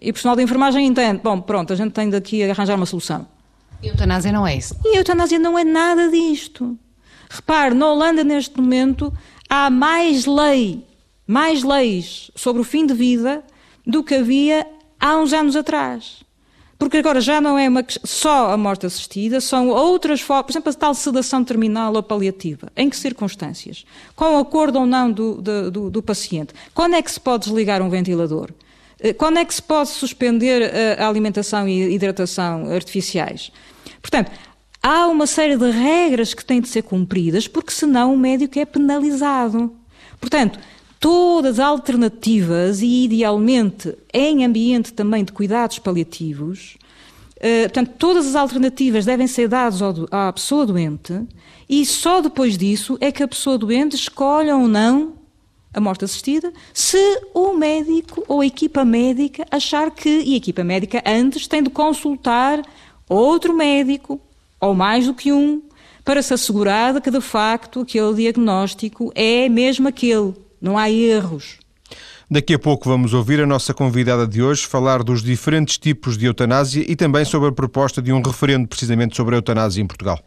[0.00, 2.86] E o pessoal de enfermagem entende, bom, pronto, a gente tem daqui a arranjar uma
[2.86, 3.26] solução.
[3.82, 4.74] E a eutanásia não é isso?
[4.82, 6.78] E a eutanásia não é nada disto.
[7.28, 9.12] Repare, na Holanda, neste momento,
[9.50, 10.87] há mais lei
[11.28, 13.44] mais leis sobre o fim de vida
[13.86, 14.66] do que havia
[14.98, 16.24] há uns anos atrás.
[16.78, 20.70] Porque agora já não é uma, só a morte assistida, são outras formas, por exemplo,
[20.70, 22.72] a tal sedação terminal ou paliativa.
[22.74, 23.84] Em que circunstâncias?
[24.16, 26.54] Com o acordo ou não do, do, do paciente?
[26.72, 28.50] Quando é que se pode desligar um ventilador?
[29.00, 33.50] Eh, quando é que se pode suspender a alimentação e hidratação artificiais?
[34.00, 34.30] Portanto,
[34.80, 38.64] há uma série de regras que têm de ser cumpridas, porque senão o médico é
[38.64, 39.74] penalizado.
[40.20, 40.60] Portanto,
[41.00, 46.76] todas as alternativas e, idealmente, em ambiente também de cuidados paliativos.
[47.36, 49.80] Uh, portanto, todas as alternativas devem ser dadas
[50.10, 51.22] à pessoa doente
[51.68, 55.18] e só depois disso é que a pessoa doente escolhe ou não
[55.72, 56.98] a morte assistida, se
[57.34, 61.70] o médico ou a equipa médica achar que, e a equipa médica antes tem de
[61.70, 62.62] consultar
[63.08, 64.20] outro médico,
[64.60, 65.62] ou mais do que um,
[66.04, 71.58] para se assegurar de que de facto aquele diagnóstico é mesmo aquele não há erros.
[72.30, 76.26] Daqui a pouco vamos ouvir a nossa convidada de hoje falar dos diferentes tipos de
[76.26, 80.18] eutanásia e também sobre a proposta de um referendo precisamente sobre a eutanásia em Portugal.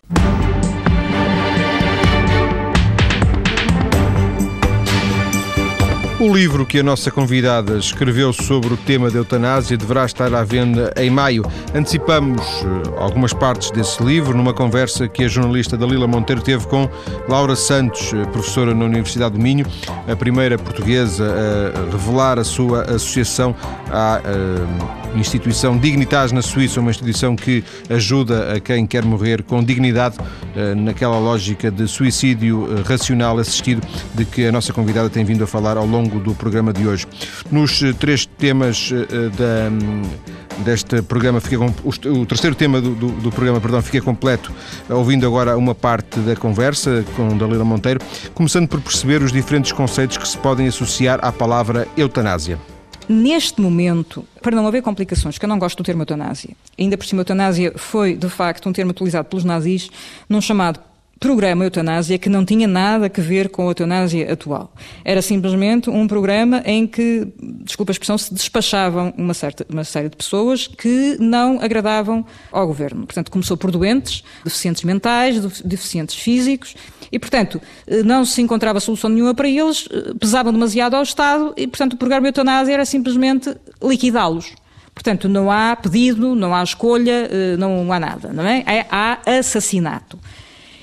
[6.22, 10.44] O livro que a nossa convidada escreveu sobre o tema da eutanásia deverá estar à
[10.44, 11.44] venda em maio.
[11.74, 16.88] Antecipamos eh, algumas partes desse livro numa conversa que a jornalista Dalila Monteiro teve com
[17.28, 19.66] Laura Santos, eh, professora na Universidade do Minho,
[20.08, 23.56] a primeira portuguesa a revelar a sua associação
[23.90, 29.62] à eh, instituição Dignitas na Suíça, uma instituição que ajuda a quem quer morrer com
[29.64, 30.18] dignidade,
[30.78, 35.76] naquela lógica de suicídio racional assistido de que a nossa convidada tem vindo a falar
[35.78, 37.08] ao longo do programa de hoje.
[37.52, 38.92] Nos eh, três temas
[39.38, 40.02] da hum,
[40.62, 44.52] deste programa, com, o, terceiro tema do, do, do, programa, perdão, fica completo,
[44.90, 48.00] ouvindo agora uma parte da conversa com Dalila Monteiro,
[48.34, 52.60] começando por perceber os diferentes conceitos que se podem associar à palavra eutanásia.
[53.10, 57.06] Neste momento, para não haver complicações, que eu não gosto do termo eutanásia, ainda por
[57.06, 59.90] cima eutanásia foi, de facto, um termo utilizado pelos nazis
[60.30, 60.80] num chamado
[61.22, 64.74] programa eutanásia que não tinha nada a ver com a eutanásia atual.
[65.06, 67.28] Era simplesmente um programa em que,
[67.64, 72.66] desculpa a expressão, se despachavam uma, certa, uma série de pessoas que não agradavam ao
[72.66, 73.06] governo.
[73.06, 76.76] Portanto, começou por doentes, deficientes mentais, deficientes físicos,
[77.12, 81.54] e, portanto, eh, não se encontrava solução nenhuma para eles, eh, pesavam demasiado ao Estado,
[81.56, 84.56] e, portanto, o programa eutanásia era simplesmente liquidá-los.
[84.92, 88.64] Portanto, não há pedido, não há escolha, eh, não há nada, não é?
[88.66, 90.18] é há assassinato.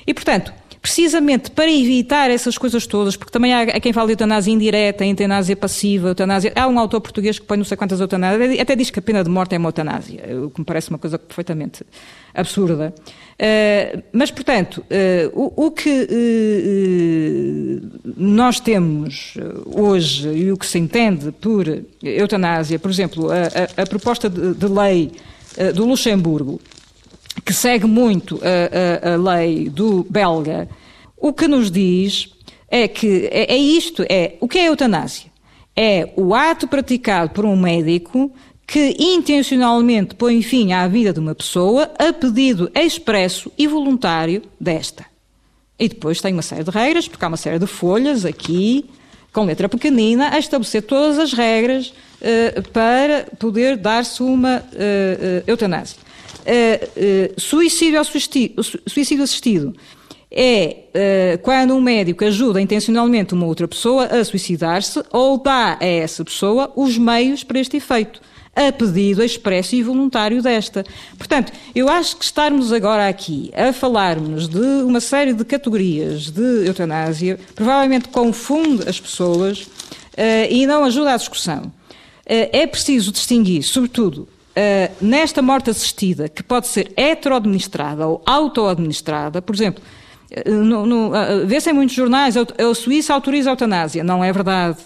[0.08, 4.50] E, portanto, precisamente para evitar essas coisas todas, porque também há, quem fala de eutanásia
[4.50, 6.50] indireta, eutanásia passiva, eutanásia.
[6.56, 9.22] Há um autor português que põe não sei quantas eutanásias, até diz que a pena
[9.22, 11.84] de morte é uma eutanásia, o que me parece uma coisa perfeitamente
[12.32, 12.94] absurda.
[13.34, 19.34] Uh, mas, portanto, uh, o, o, que uh, nós temos
[19.66, 21.66] hoje e o que se entende por
[22.02, 25.12] eutanásia, por exemplo, a, a, a proposta de, de lei
[25.74, 26.58] do Luxemburgo
[27.44, 30.68] que segue muito a, a, a lei do belga,
[31.16, 32.32] o que nos diz
[32.68, 35.30] é que é, é isto, é o que é eutanásia?
[35.74, 38.32] É o ato praticado por um médico
[38.66, 45.06] que intencionalmente põe fim à vida de uma pessoa a pedido expresso e voluntário desta.
[45.78, 48.84] E depois tem uma série de regras, porque há uma série de folhas aqui,
[49.32, 55.44] com letra pequenina, a estabelecer todas as regras uh, para poder dar-se uma uh, uh,
[55.46, 55.96] eutanásia.
[56.40, 59.74] Uh, suicídio, assistido, suicídio assistido
[60.30, 60.84] é
[61.34, 66.24] uh, quando um médico ajuda intencionalmente uma outra pessoa a suicidar-se ou dá a essa
[66.24, 68.20] pessoa os meios para este efeito,
[68.54, 70.84] a pedido expresso e voluntário desta.
[71.16, 76.66] Portanto, eu acho que estarmos agora aqui a falarmos de uma série de categorias de
[76.66, 79.70] eutanásia provavelmente confunde as pessoas uh,
[80.50, 81.72] e não ajuda à discussão.
[82.26, 84.28] é preciso distinguir, sobretudo,
[84.58, 89.84] Uh, nesta morte assistida, que pode ser heteroadministrada ou auto-administrada, por exemplo,
[90.32, 94.02] uh, uh, vê-se em muitos jornais, a Suíça autoriza a eutanásia.
[94.02, 94.78] Não é verdade.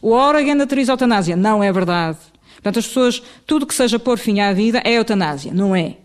[0.00, 1.36] O Oregon autoriza a eutanásia.
[1.36, 2.16] Não é verdade.
[2.54, 5.52] Portanto, as pessoas, tudo que seja pôr fim à vida é eutanásia.
[5.52, 5.96] Não é.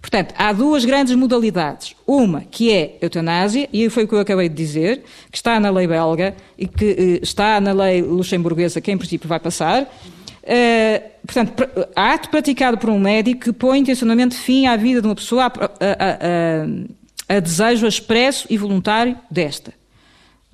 [0.00, 1.94] Portanto, há duas grandes modalidades.
[2.04, 5.70] Uma que é eutanásia, e foi o que eu acabei de dizer, que está na
[5.70, 9.88] lei belga e que está na lei luxemburguesa, que em princípio vai passar,
[11.26, 15.44] portanto, ato praticado por um médico que põe intencionalmente fim à vida de uma pessoa
[15.44, 15.56] a, a,
[17.30, 19.72] a, a desejo expresso e voluntário desta.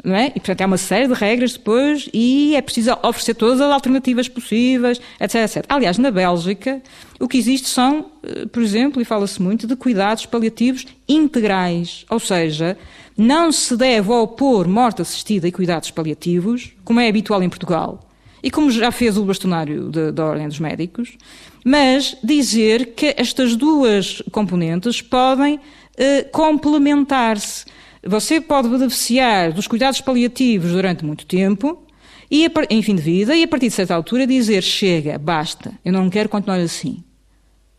[0.03, 0.29] Não é?
[0.29, 4.29] E, portanto, há uma série de regras depois e é preciso oferecer todas as alternativas
[4.29, 5.65] possíveis, etc, etc.
[5.69, 6.81] Aliás, na Bélgica,
[7.19, 12.07] o que existe são, eh, por exemplo, e fala-se muito, de cuidados paliativos integrais.
[12.09, 12.79] Ou seja,
[13.15, 18.10] não se deve opor morte assistida e cuidados paliativos, como é habitual em Portugal
[18.43, 21.17] e como já fez o bastonário da Ordem dos Médicos,
[21.65, 25.61] mas dizer que estas duas componentes podem
[25.97, 27.65] eh, complementar-se.
[28.03, 31.87] Você pode beneficiar dos cuidados paliativos durante muito tempo,
[32.31, 35.93] e em fim de vida, e a partir de certa altura dizer: chega, basta, eu
[35.93, 37.03] não quero continuar assim.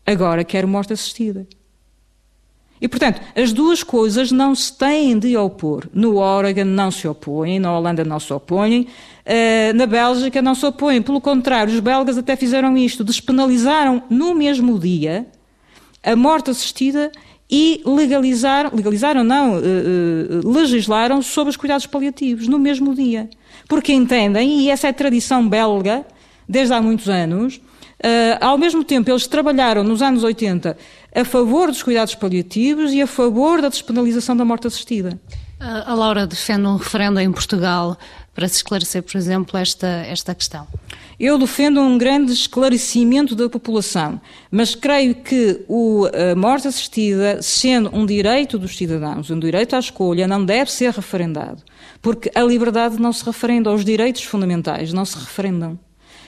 [0.06, 1.46] Agora quero morte assistida.
[2.82, 5.88] E, portanto, as duas coisas não se têm de opor.
[5.94, 8.88] No Oregon não se opõem, na Holanda não se opõem,
[9.24, 11.00] uh, na Bélgica não se opõem.
[11.00, 15.24] Pelo contrário, os belgas até fizeram isto, despenalizaram no mesmo dia
[16.02, 17.12] a morte assistida
[17.48, 23.30] e legalizaram, legalizaram não, uh, uh, legislaram sobre os cuidados paliativos no mesmo dia.
[23.68, 26.04] Porque entendem, e essa é tradição belga,
[26.48, 27.60] desde há muitos anos,
[28.40, 30.76] ao mesmo tempo, eles trabalharam nos anos 80
[31.14, 35.20] a favor dos cuidados paliativos e a favor da despenalização da morte assistida.
[35.60, 37.96] A Laura defende um referendo em Portugal
[38.34, 40.66] para se esclarecer, por exemplo, esta, esta questão.
[41.20, 47.94] Eu defendo um grande esclarecimento da população, mas creio que o, a morte assistida, sendo
[47.94, 51.62] um direito dos cidadãos, um direito à escolha, não deve ser referendado,
[52.00, 55.78] porque a liberdade não se referenda, os direitos fundamentais não se referendam.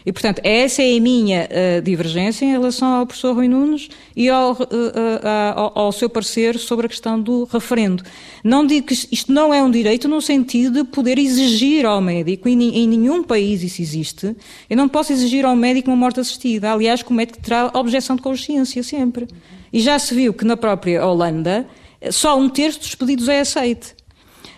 [0.06, 4.28] E, portanto, essa é a minha uh, divergência em relação ao professor Rui Nunes e
[4.28, 8.02] ao, uh, uh, ao, seu parecer sobre a questão do referendo.
[8.42, 12.48] Não digo que isto não é um direito no sentido de poder exigir ao médico,
[12.48, 14.36] e em nenhum país isso existe,
[14.68, 16.72] eu não posso exigir ao médico uma morte assistida.
[16.72, 19.26] Aliás, que o médico terá objeção de consciência sempre.
[19.72, 21.66] E já se viu que na própria Holanda
[22.10, 23.94] só um terço dos pedidos é aceite.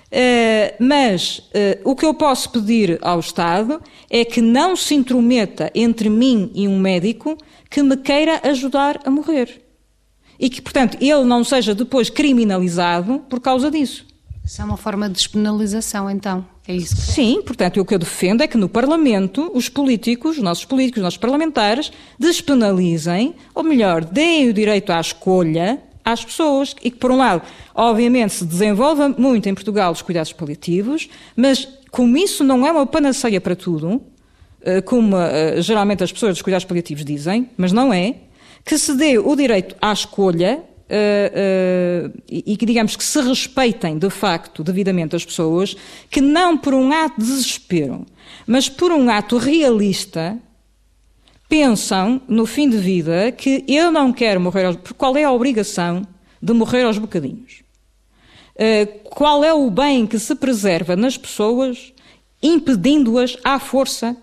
[0.07, 5.71] Uh, mas uh, o que eu posso pedir ao Estado é que não se intrometa
[5.75, 7.37] entre mim e um médico
[7.69, 9.63] que me queira ajudar a morrer.
[10.39, 14.07] E que, portanto, ele não seja depois criminalizado por causa disso.
[14.45, 16.47] Isso é uma forma de despenalização, então.
[16.69, 17.03] É isso que...
[17.03, 20.99] Sim, portanto, o que eu defendo é que no Parlamento, os políticos, os nossos políticos,
[20.99, 26.97] os nossos parlamentares, despenalizem, ou melhor, deem o direito à escolha às pessoas e que,
[26.97, 27.43] por um lado,
[27.75, 32.87] obviamente se desenvolva muito em Portugal os cuidados paliativos, mas como isso não é uma
[32.87, 34.01] panaceia para tudo,
[34.63, 38.15] eh, como eh, geralmente as pessoas dos cuidados paliativos dizem, mas não é,
[38.65, 44.11] que se dê o direito à escolha uh, e que digamos que se respeitem de
[44.11, 45.77] facto devidamente as pessoas,
[46.11, 48.05] que não por um ato de desespero,
[48.45, 50.37] mas por um ato realista,
[51.49, 54.77] pensam no fim de vida que eu não quero morrer aos...
[54.97, 56.07] Qual é a obrigação
[56.43, 57.63] de morrer aos bocadinhos?
[58.55, 61.93] Uh, qual é o bem que se preserva nas pessoas
[62.43, 64.17] impedindo-as à força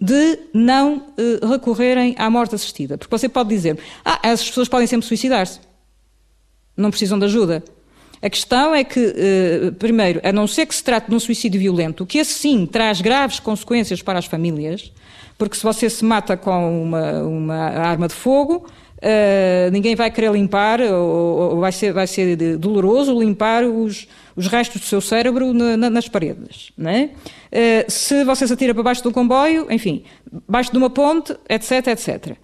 [0.00, 2.98] de não uh, recorrerem à morte assistida?
[2.98, 5.60] Porque você pode dizer, ah, as pessoas podem sempre suicidar-se.
[6.76, 7.62] Não precisam de ajuda.
[8.20, 11.60] A questão é que, uh, primeiro, a não ser que se trate de um suicídio
[11.60, 14.90] violento, que esse sim traz graves consequências para as famílias,
[15.36, 18.66] porque se você se mata com uma, uma arma de fogo,
[19.04, 24.06] uh, ninguém vai querer limpar, ou, ou, vai, ser, vai ser doloroso limpar os,
[24.36, 26.72] os restos do seu cérebro na, na, nas paredes.
[26.76, 27.10] Né?
[27.52, 30.04] Uh, se você se atira para baixo um comboio, enfim,
[30.48, 32.36] baixo de uma ponte, etc, etc.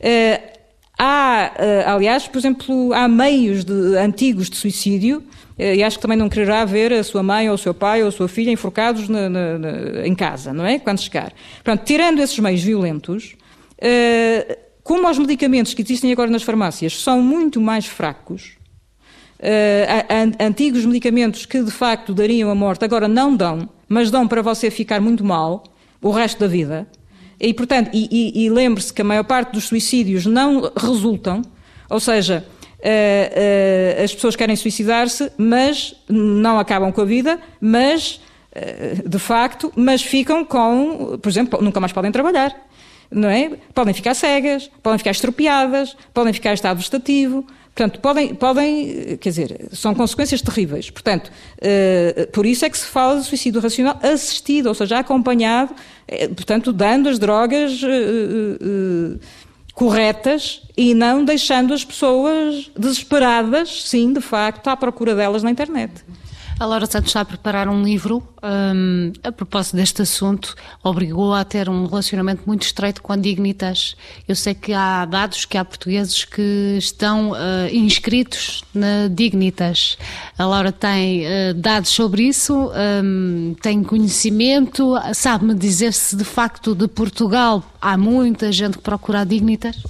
[0.00, 0.58] Uh,
[0.98, 1.52] há,
[1.94, 5.27] aliás, por exemplo, há meios de, antigos de suicídio eh,
[5.58, 8.08] e acho que também não quererá ver a sua mãe ou o seu pai ou
[8.08, 10.78] a sua filha enforcados na, na, na, em casa, não é?
[10.78, 11.32] Quando chegar.
[11.62, 13.34] Portanto, tirando esses meios violentos,
[13.78, 18.56] uh, como os medicamentos que existem agora nas farmácias são muito mais fracos,
[19.40, 24.42] uh, antigos medicamentos que de facto dariam a morte agora não dão, mas dão para
[24.42, 25.64] você ficar muito mal
[26.00, 26.86] o resto da vida.
[27.40, 31.42] E, portanto, e, e, e lembre-se que a maior parte dos suicídios não resultam,
[31.88, 32.46] ou seja,
[32.78, 38.20] uh, uh, as pessoas querem suicidar-se, mas não acabam com a vida, mas,
[38.54, 42.54] uh, de facto, mas ficam com, por exemplo, nunca mais podem trabalhar.
[43.10, 43.52] Não é?
[43.72, 49.28] Podem ficar cegas, podem ficar estropiadas, podem ficar em estado vegetativo, Portanto, podem, podem, quer
[49.28, 50.90] dizer, são consequências terríveis.
[50.90, 51.30] Portanto,
[52.32, 55.72] por isso é que se fala de suicídio racional assistido, ou seja, acompanhado,
[56.34, 57.80] portanto, dando as drogas
[59.78, 66.04] corretas e não deixando as pessoas desesperadas, sim, de facto, à procura delas na internet.
[66.60, 71.44] A Laura Santos está a preparar um livro um, a propósito deste assunto, obrigou a
[71.44, 73.94] ter um relacionamento muito estreito com a Dignitas.
[74.26, 77.36] Eu sei que há dados que há portugueses que estão uh,
[77.72, 79.96] inscritos na Dignitas.
[80.36, 82.72] A Laura tem uh, dados sobre isso,
[83.04, 89.20] um, tem conhecimento, sabe-me dizer se de facto de Portugal há muita gente que procura
[89.20, 89.80] a Dignitas?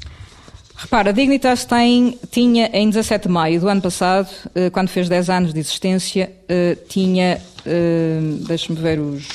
[0.81, 5.09] Repara, a Dignitas tem, tinha em 17 de maio do ano passado, eh, quando fez
[5.09, 9.27] 10 anos de existência, eh, tinha, eh, deixe-me ver os,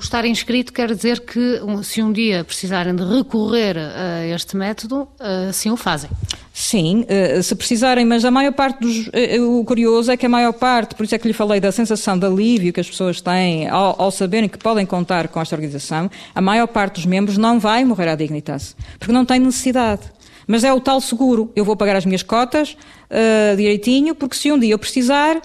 [0.00, 5.06] O estar inscrito quer dizer que se um dia precisarem de recorrer a este método,
[5.46, 6.08] assim o fazem.
[6.54, 9.10] Sim, eh, se precisarem, mas a maior parte dos.
[9.12, 11.70] Eh, o curioso é que a maior parte, por isso é que lhe falei da
[11.70, 15.54] sensação de alívio que as pessoas têm ao, ao saberem que podem contar com esta
[15.54, 20.00] organização, a maior parte dos membros não vai morrer à Dignitas, porque não tem necessidade.
[20.46, 21.52] Mas é o tal seguro.
[21.54, 22.74] Eu vou pagar as minhas cotas
[23.10, 25.42] uh, direitinho, porque se um dia eu precisar,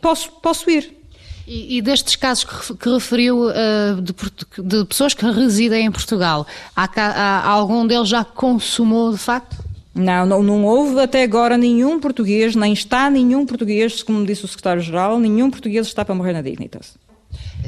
[0.00, 1.01] posso, posso ir.
[1.46, 4.14] E, e, destes casos que, que referiu uh, de,
[4.62, 9.56] de, pessoas que residem em Portugal, há, há, algum deles já consumou de facto?
[9.94, 14.48] Não, não, não houve até agora nenhum português, nem está nenhum português, como disse o
[14.48, 16.94] secretário-geral, nenhum português está para morrer na Dignitas.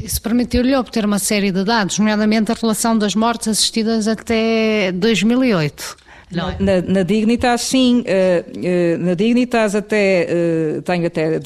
[0.02, 5.96] Isso permitiu-lhe obter uma série de dados, nomeadamente a relação das mortes assistidas até 2008.
[6.34, 6.56] Não é?
[6.58, 8.00] na, na, Dignitas, sim.
[8.00, 10.28] Uh, uh, na Dignitas até
[10.78, 11.40] uh, tenho até,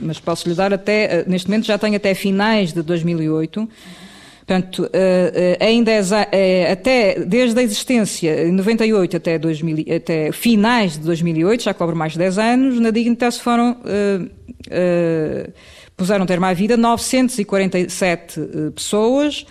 [0.00, 3.68] mas posso lhe dar até, neste momento já tenho até finais de 2008.
[4.44, 4.90] Portanto,
[5.60, 6.12] em 10,
[6.70, 12.12] até, desde a existência, em 98 até, 2000, até finais de 2008, já cobro mais
[12.12, 13.76] de 10 anos, na Dignitas foram,
[15.96, 18.40] puseram termo à vida 947
[18.74, 19.46] pessoas,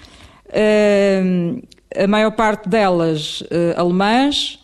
[1.95, 3.43] a maior parte delas
[3.77, 4.60] alemãs, uh,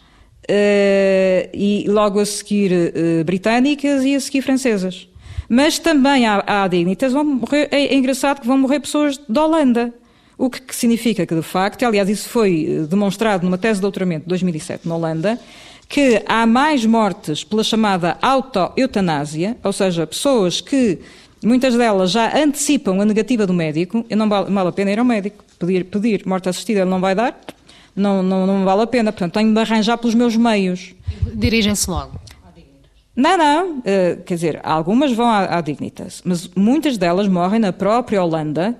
[1.53, 5.07] e logo a seguir uh, britânicas e a seguir francesas.
[5.49, 9.45] Mas também há, há dignitas, vão morrer, é, é, engraçado que vão morrer pessoas da
[9.45, 9.93] Holanda.
[10.37, 13.81] O que, que significa que, de facto, aliás, isso foi eh, demonstrado numa tese de
[13.81, 15.39] doutoramento de 2007 na Holanda,
[15.89, 20.99] que há mais mortes pela chamada auto-eutanásia, ou seja, pessoas que,
[21.43, 24.99] muitas delas já antecipam a negativa do médico, e não vale, vale a pena ir
[24.99, 27.35] ao médico, pedir, pedir morte assistida, ele não vai dar,
[27.97, 29.11] não, não, não vale a pena.
[29.11, 30.93] Portanto, tenho de arranjar pelos meus meios.
[31.33, 32.19] Dirigem-se logo.
[33.15, 33.79] Não, não.
[33.79, 38.77] Uh, quer dizer, algumas vão à, à, Dignitas, mas muitas delas morrem na própria Holanda,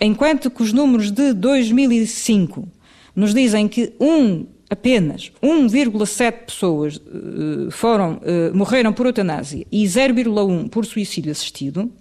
[0.00, 2.66] enquanto que os números de 2005
[3.14, 10.68] nos dizem que um, apenas 1,7 pessoas uh, foram, uh, morreram por eutanásia e 0,1
[10.68, 11.92] por suicídio assistido,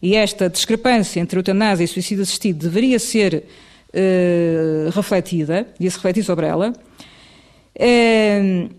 [0.00, 3.44] e esta discrepância entre eutanásia e suicídio assistido deveria ser
[3.96, 6.72] uh, refletida, e se refletir sobre ela.
[7.74, 8.70] Uh,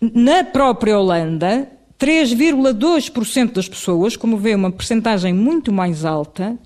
[0.00, 6.56] na própria Holanda, 3,2% das pessoas, como vê, uma percentagem muito mais alta,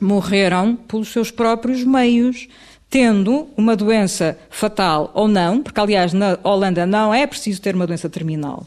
[0.00, 2.48] morreram pelos seus próprios meios,
[2.88, 7.86] tendo uma doença fatal ou não, porque aliás na Holanda não é preciso ter uma
[7.86, 8.66] doença terminal.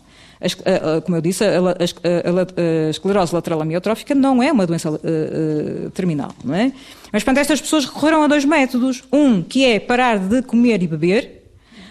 [1.06, 6.74] Como eu disse, a, esclerose lateral amiotrófica não é uma doença uh, terminal, não é?
[7.12, 9.04] Mas, portanto, estas pessoas recorreram a dois métodos.
[9.12, 11.44] Um, que é parar de comer e beber,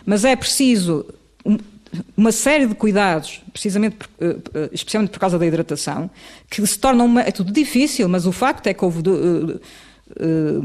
[0.05, 1.07] mas é preciso
[2.17, 3.97] uma série de cuidados, precisamente,
[4.73, 6.11] especialmente por causa da hidratação,
[6.51, 9.03] que se tornam uma, é tudo difícil, mas o facto é que houve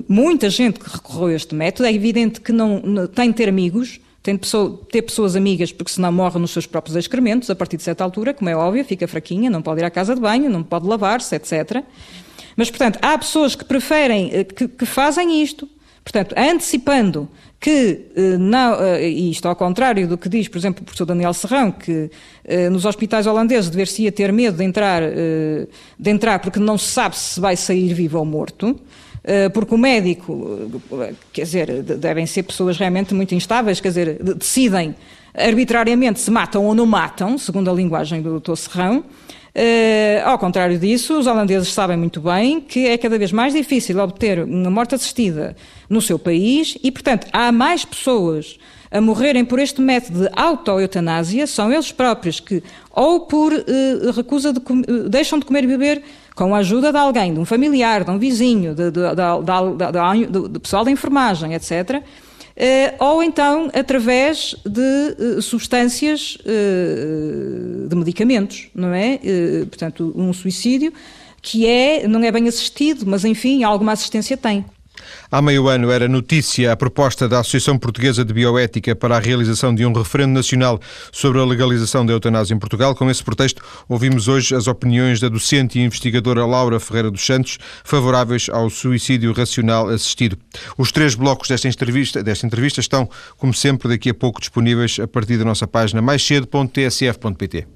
[0.07, 1.87] muita gente que recorreu a este método.
[1.87, 2.81] É evidente que não
[3.13, 6.97] tem de ter amigos, tem pessoa, ter pessoas amigas, porque senão morre nos seus próprios
[6.97, 9.89] excrementos, a partir de certa altura, como é óbvio, fica fraquinha, não pode ir à
[9.89, 11.81] casa de banho, não pode lavar-se, etc.
[12.53, 15.65] Mas, portanto, há pessoas que preferem, eh, que, que fazem isto,
[16.03, 20.81] portanto, antecipando que, eh, não, eh, e isto ao contrário do que diz, por exemplo,
[20.81, 22.11] o professor Daniel Serrão, que
[22.69, 25.01] nos hospitais holandeses dever-se ter medo de entrar,
[25.99, 28.77] de entrar porque não se sabe se vai sair vivo ou morto,
[29.53, 30.69] porque o médico,
[31.01, 34.95] eh, quer dizer, devem ser pessoas realmente muito instáveis, quer dizer, decidem
[35.33, 38.55] arbitrariamente se matam ou não matam, segundo a linguagem do Dr.
[38.55, 39.03] Serrão.
[39.57, 43.97] Uh, ao contrário disso, os holandeses sabem muito bem que é cada vez mais difícil
[43.97, 45.55] obter uma morte assistida
[45.89, 48.59] no seu país e, portanto, há mais pessoas
[48.91, 54.53] a morrerem por este método de auto-eutanásia, são eles próprios que, ou por uh, recusa
[54.53, 54.61] de
[55.09, 56.03] deixam de comer e beber
[56.37, 60.59] com a ajuda de alguém, de um familiar, de um vizinho, de, de, de, de
[60.59, 62.03] pessoal da enfermagem, etc.,
[62.55, 69.19] eh, ou então através de eh, substâncias, eh, de medicamentos, não é?
[69.69, 70.91] portanto, um suicídio
[71.41, 74.65] que é, não é bem assistido, mas enfim, alguma assistência tem.
[75.29, 79.73] Há meio ano era notícia a proposta da Associação Portuguesa de Bioética para a realização
[79.73, 80.79] de um referendo nacional
[81.11, 82.95] sobre a legalização da eutanásia em Portugal.
[82.95, 87.57] Com esse pretexto, ouvimos hoje as opiniões da docente e investigadora Laura Ferreira dos Santos,
[87.83, 90.37] favoráveis ao suicídio racional assistido.
[90.77, 95.07] Os três blocos desta entrevista, desta entrevista estão, como sempre, daqui a pouco disponíveis a
[95.07, 97.67] partir da nossa página maiscedo.tsf.pt.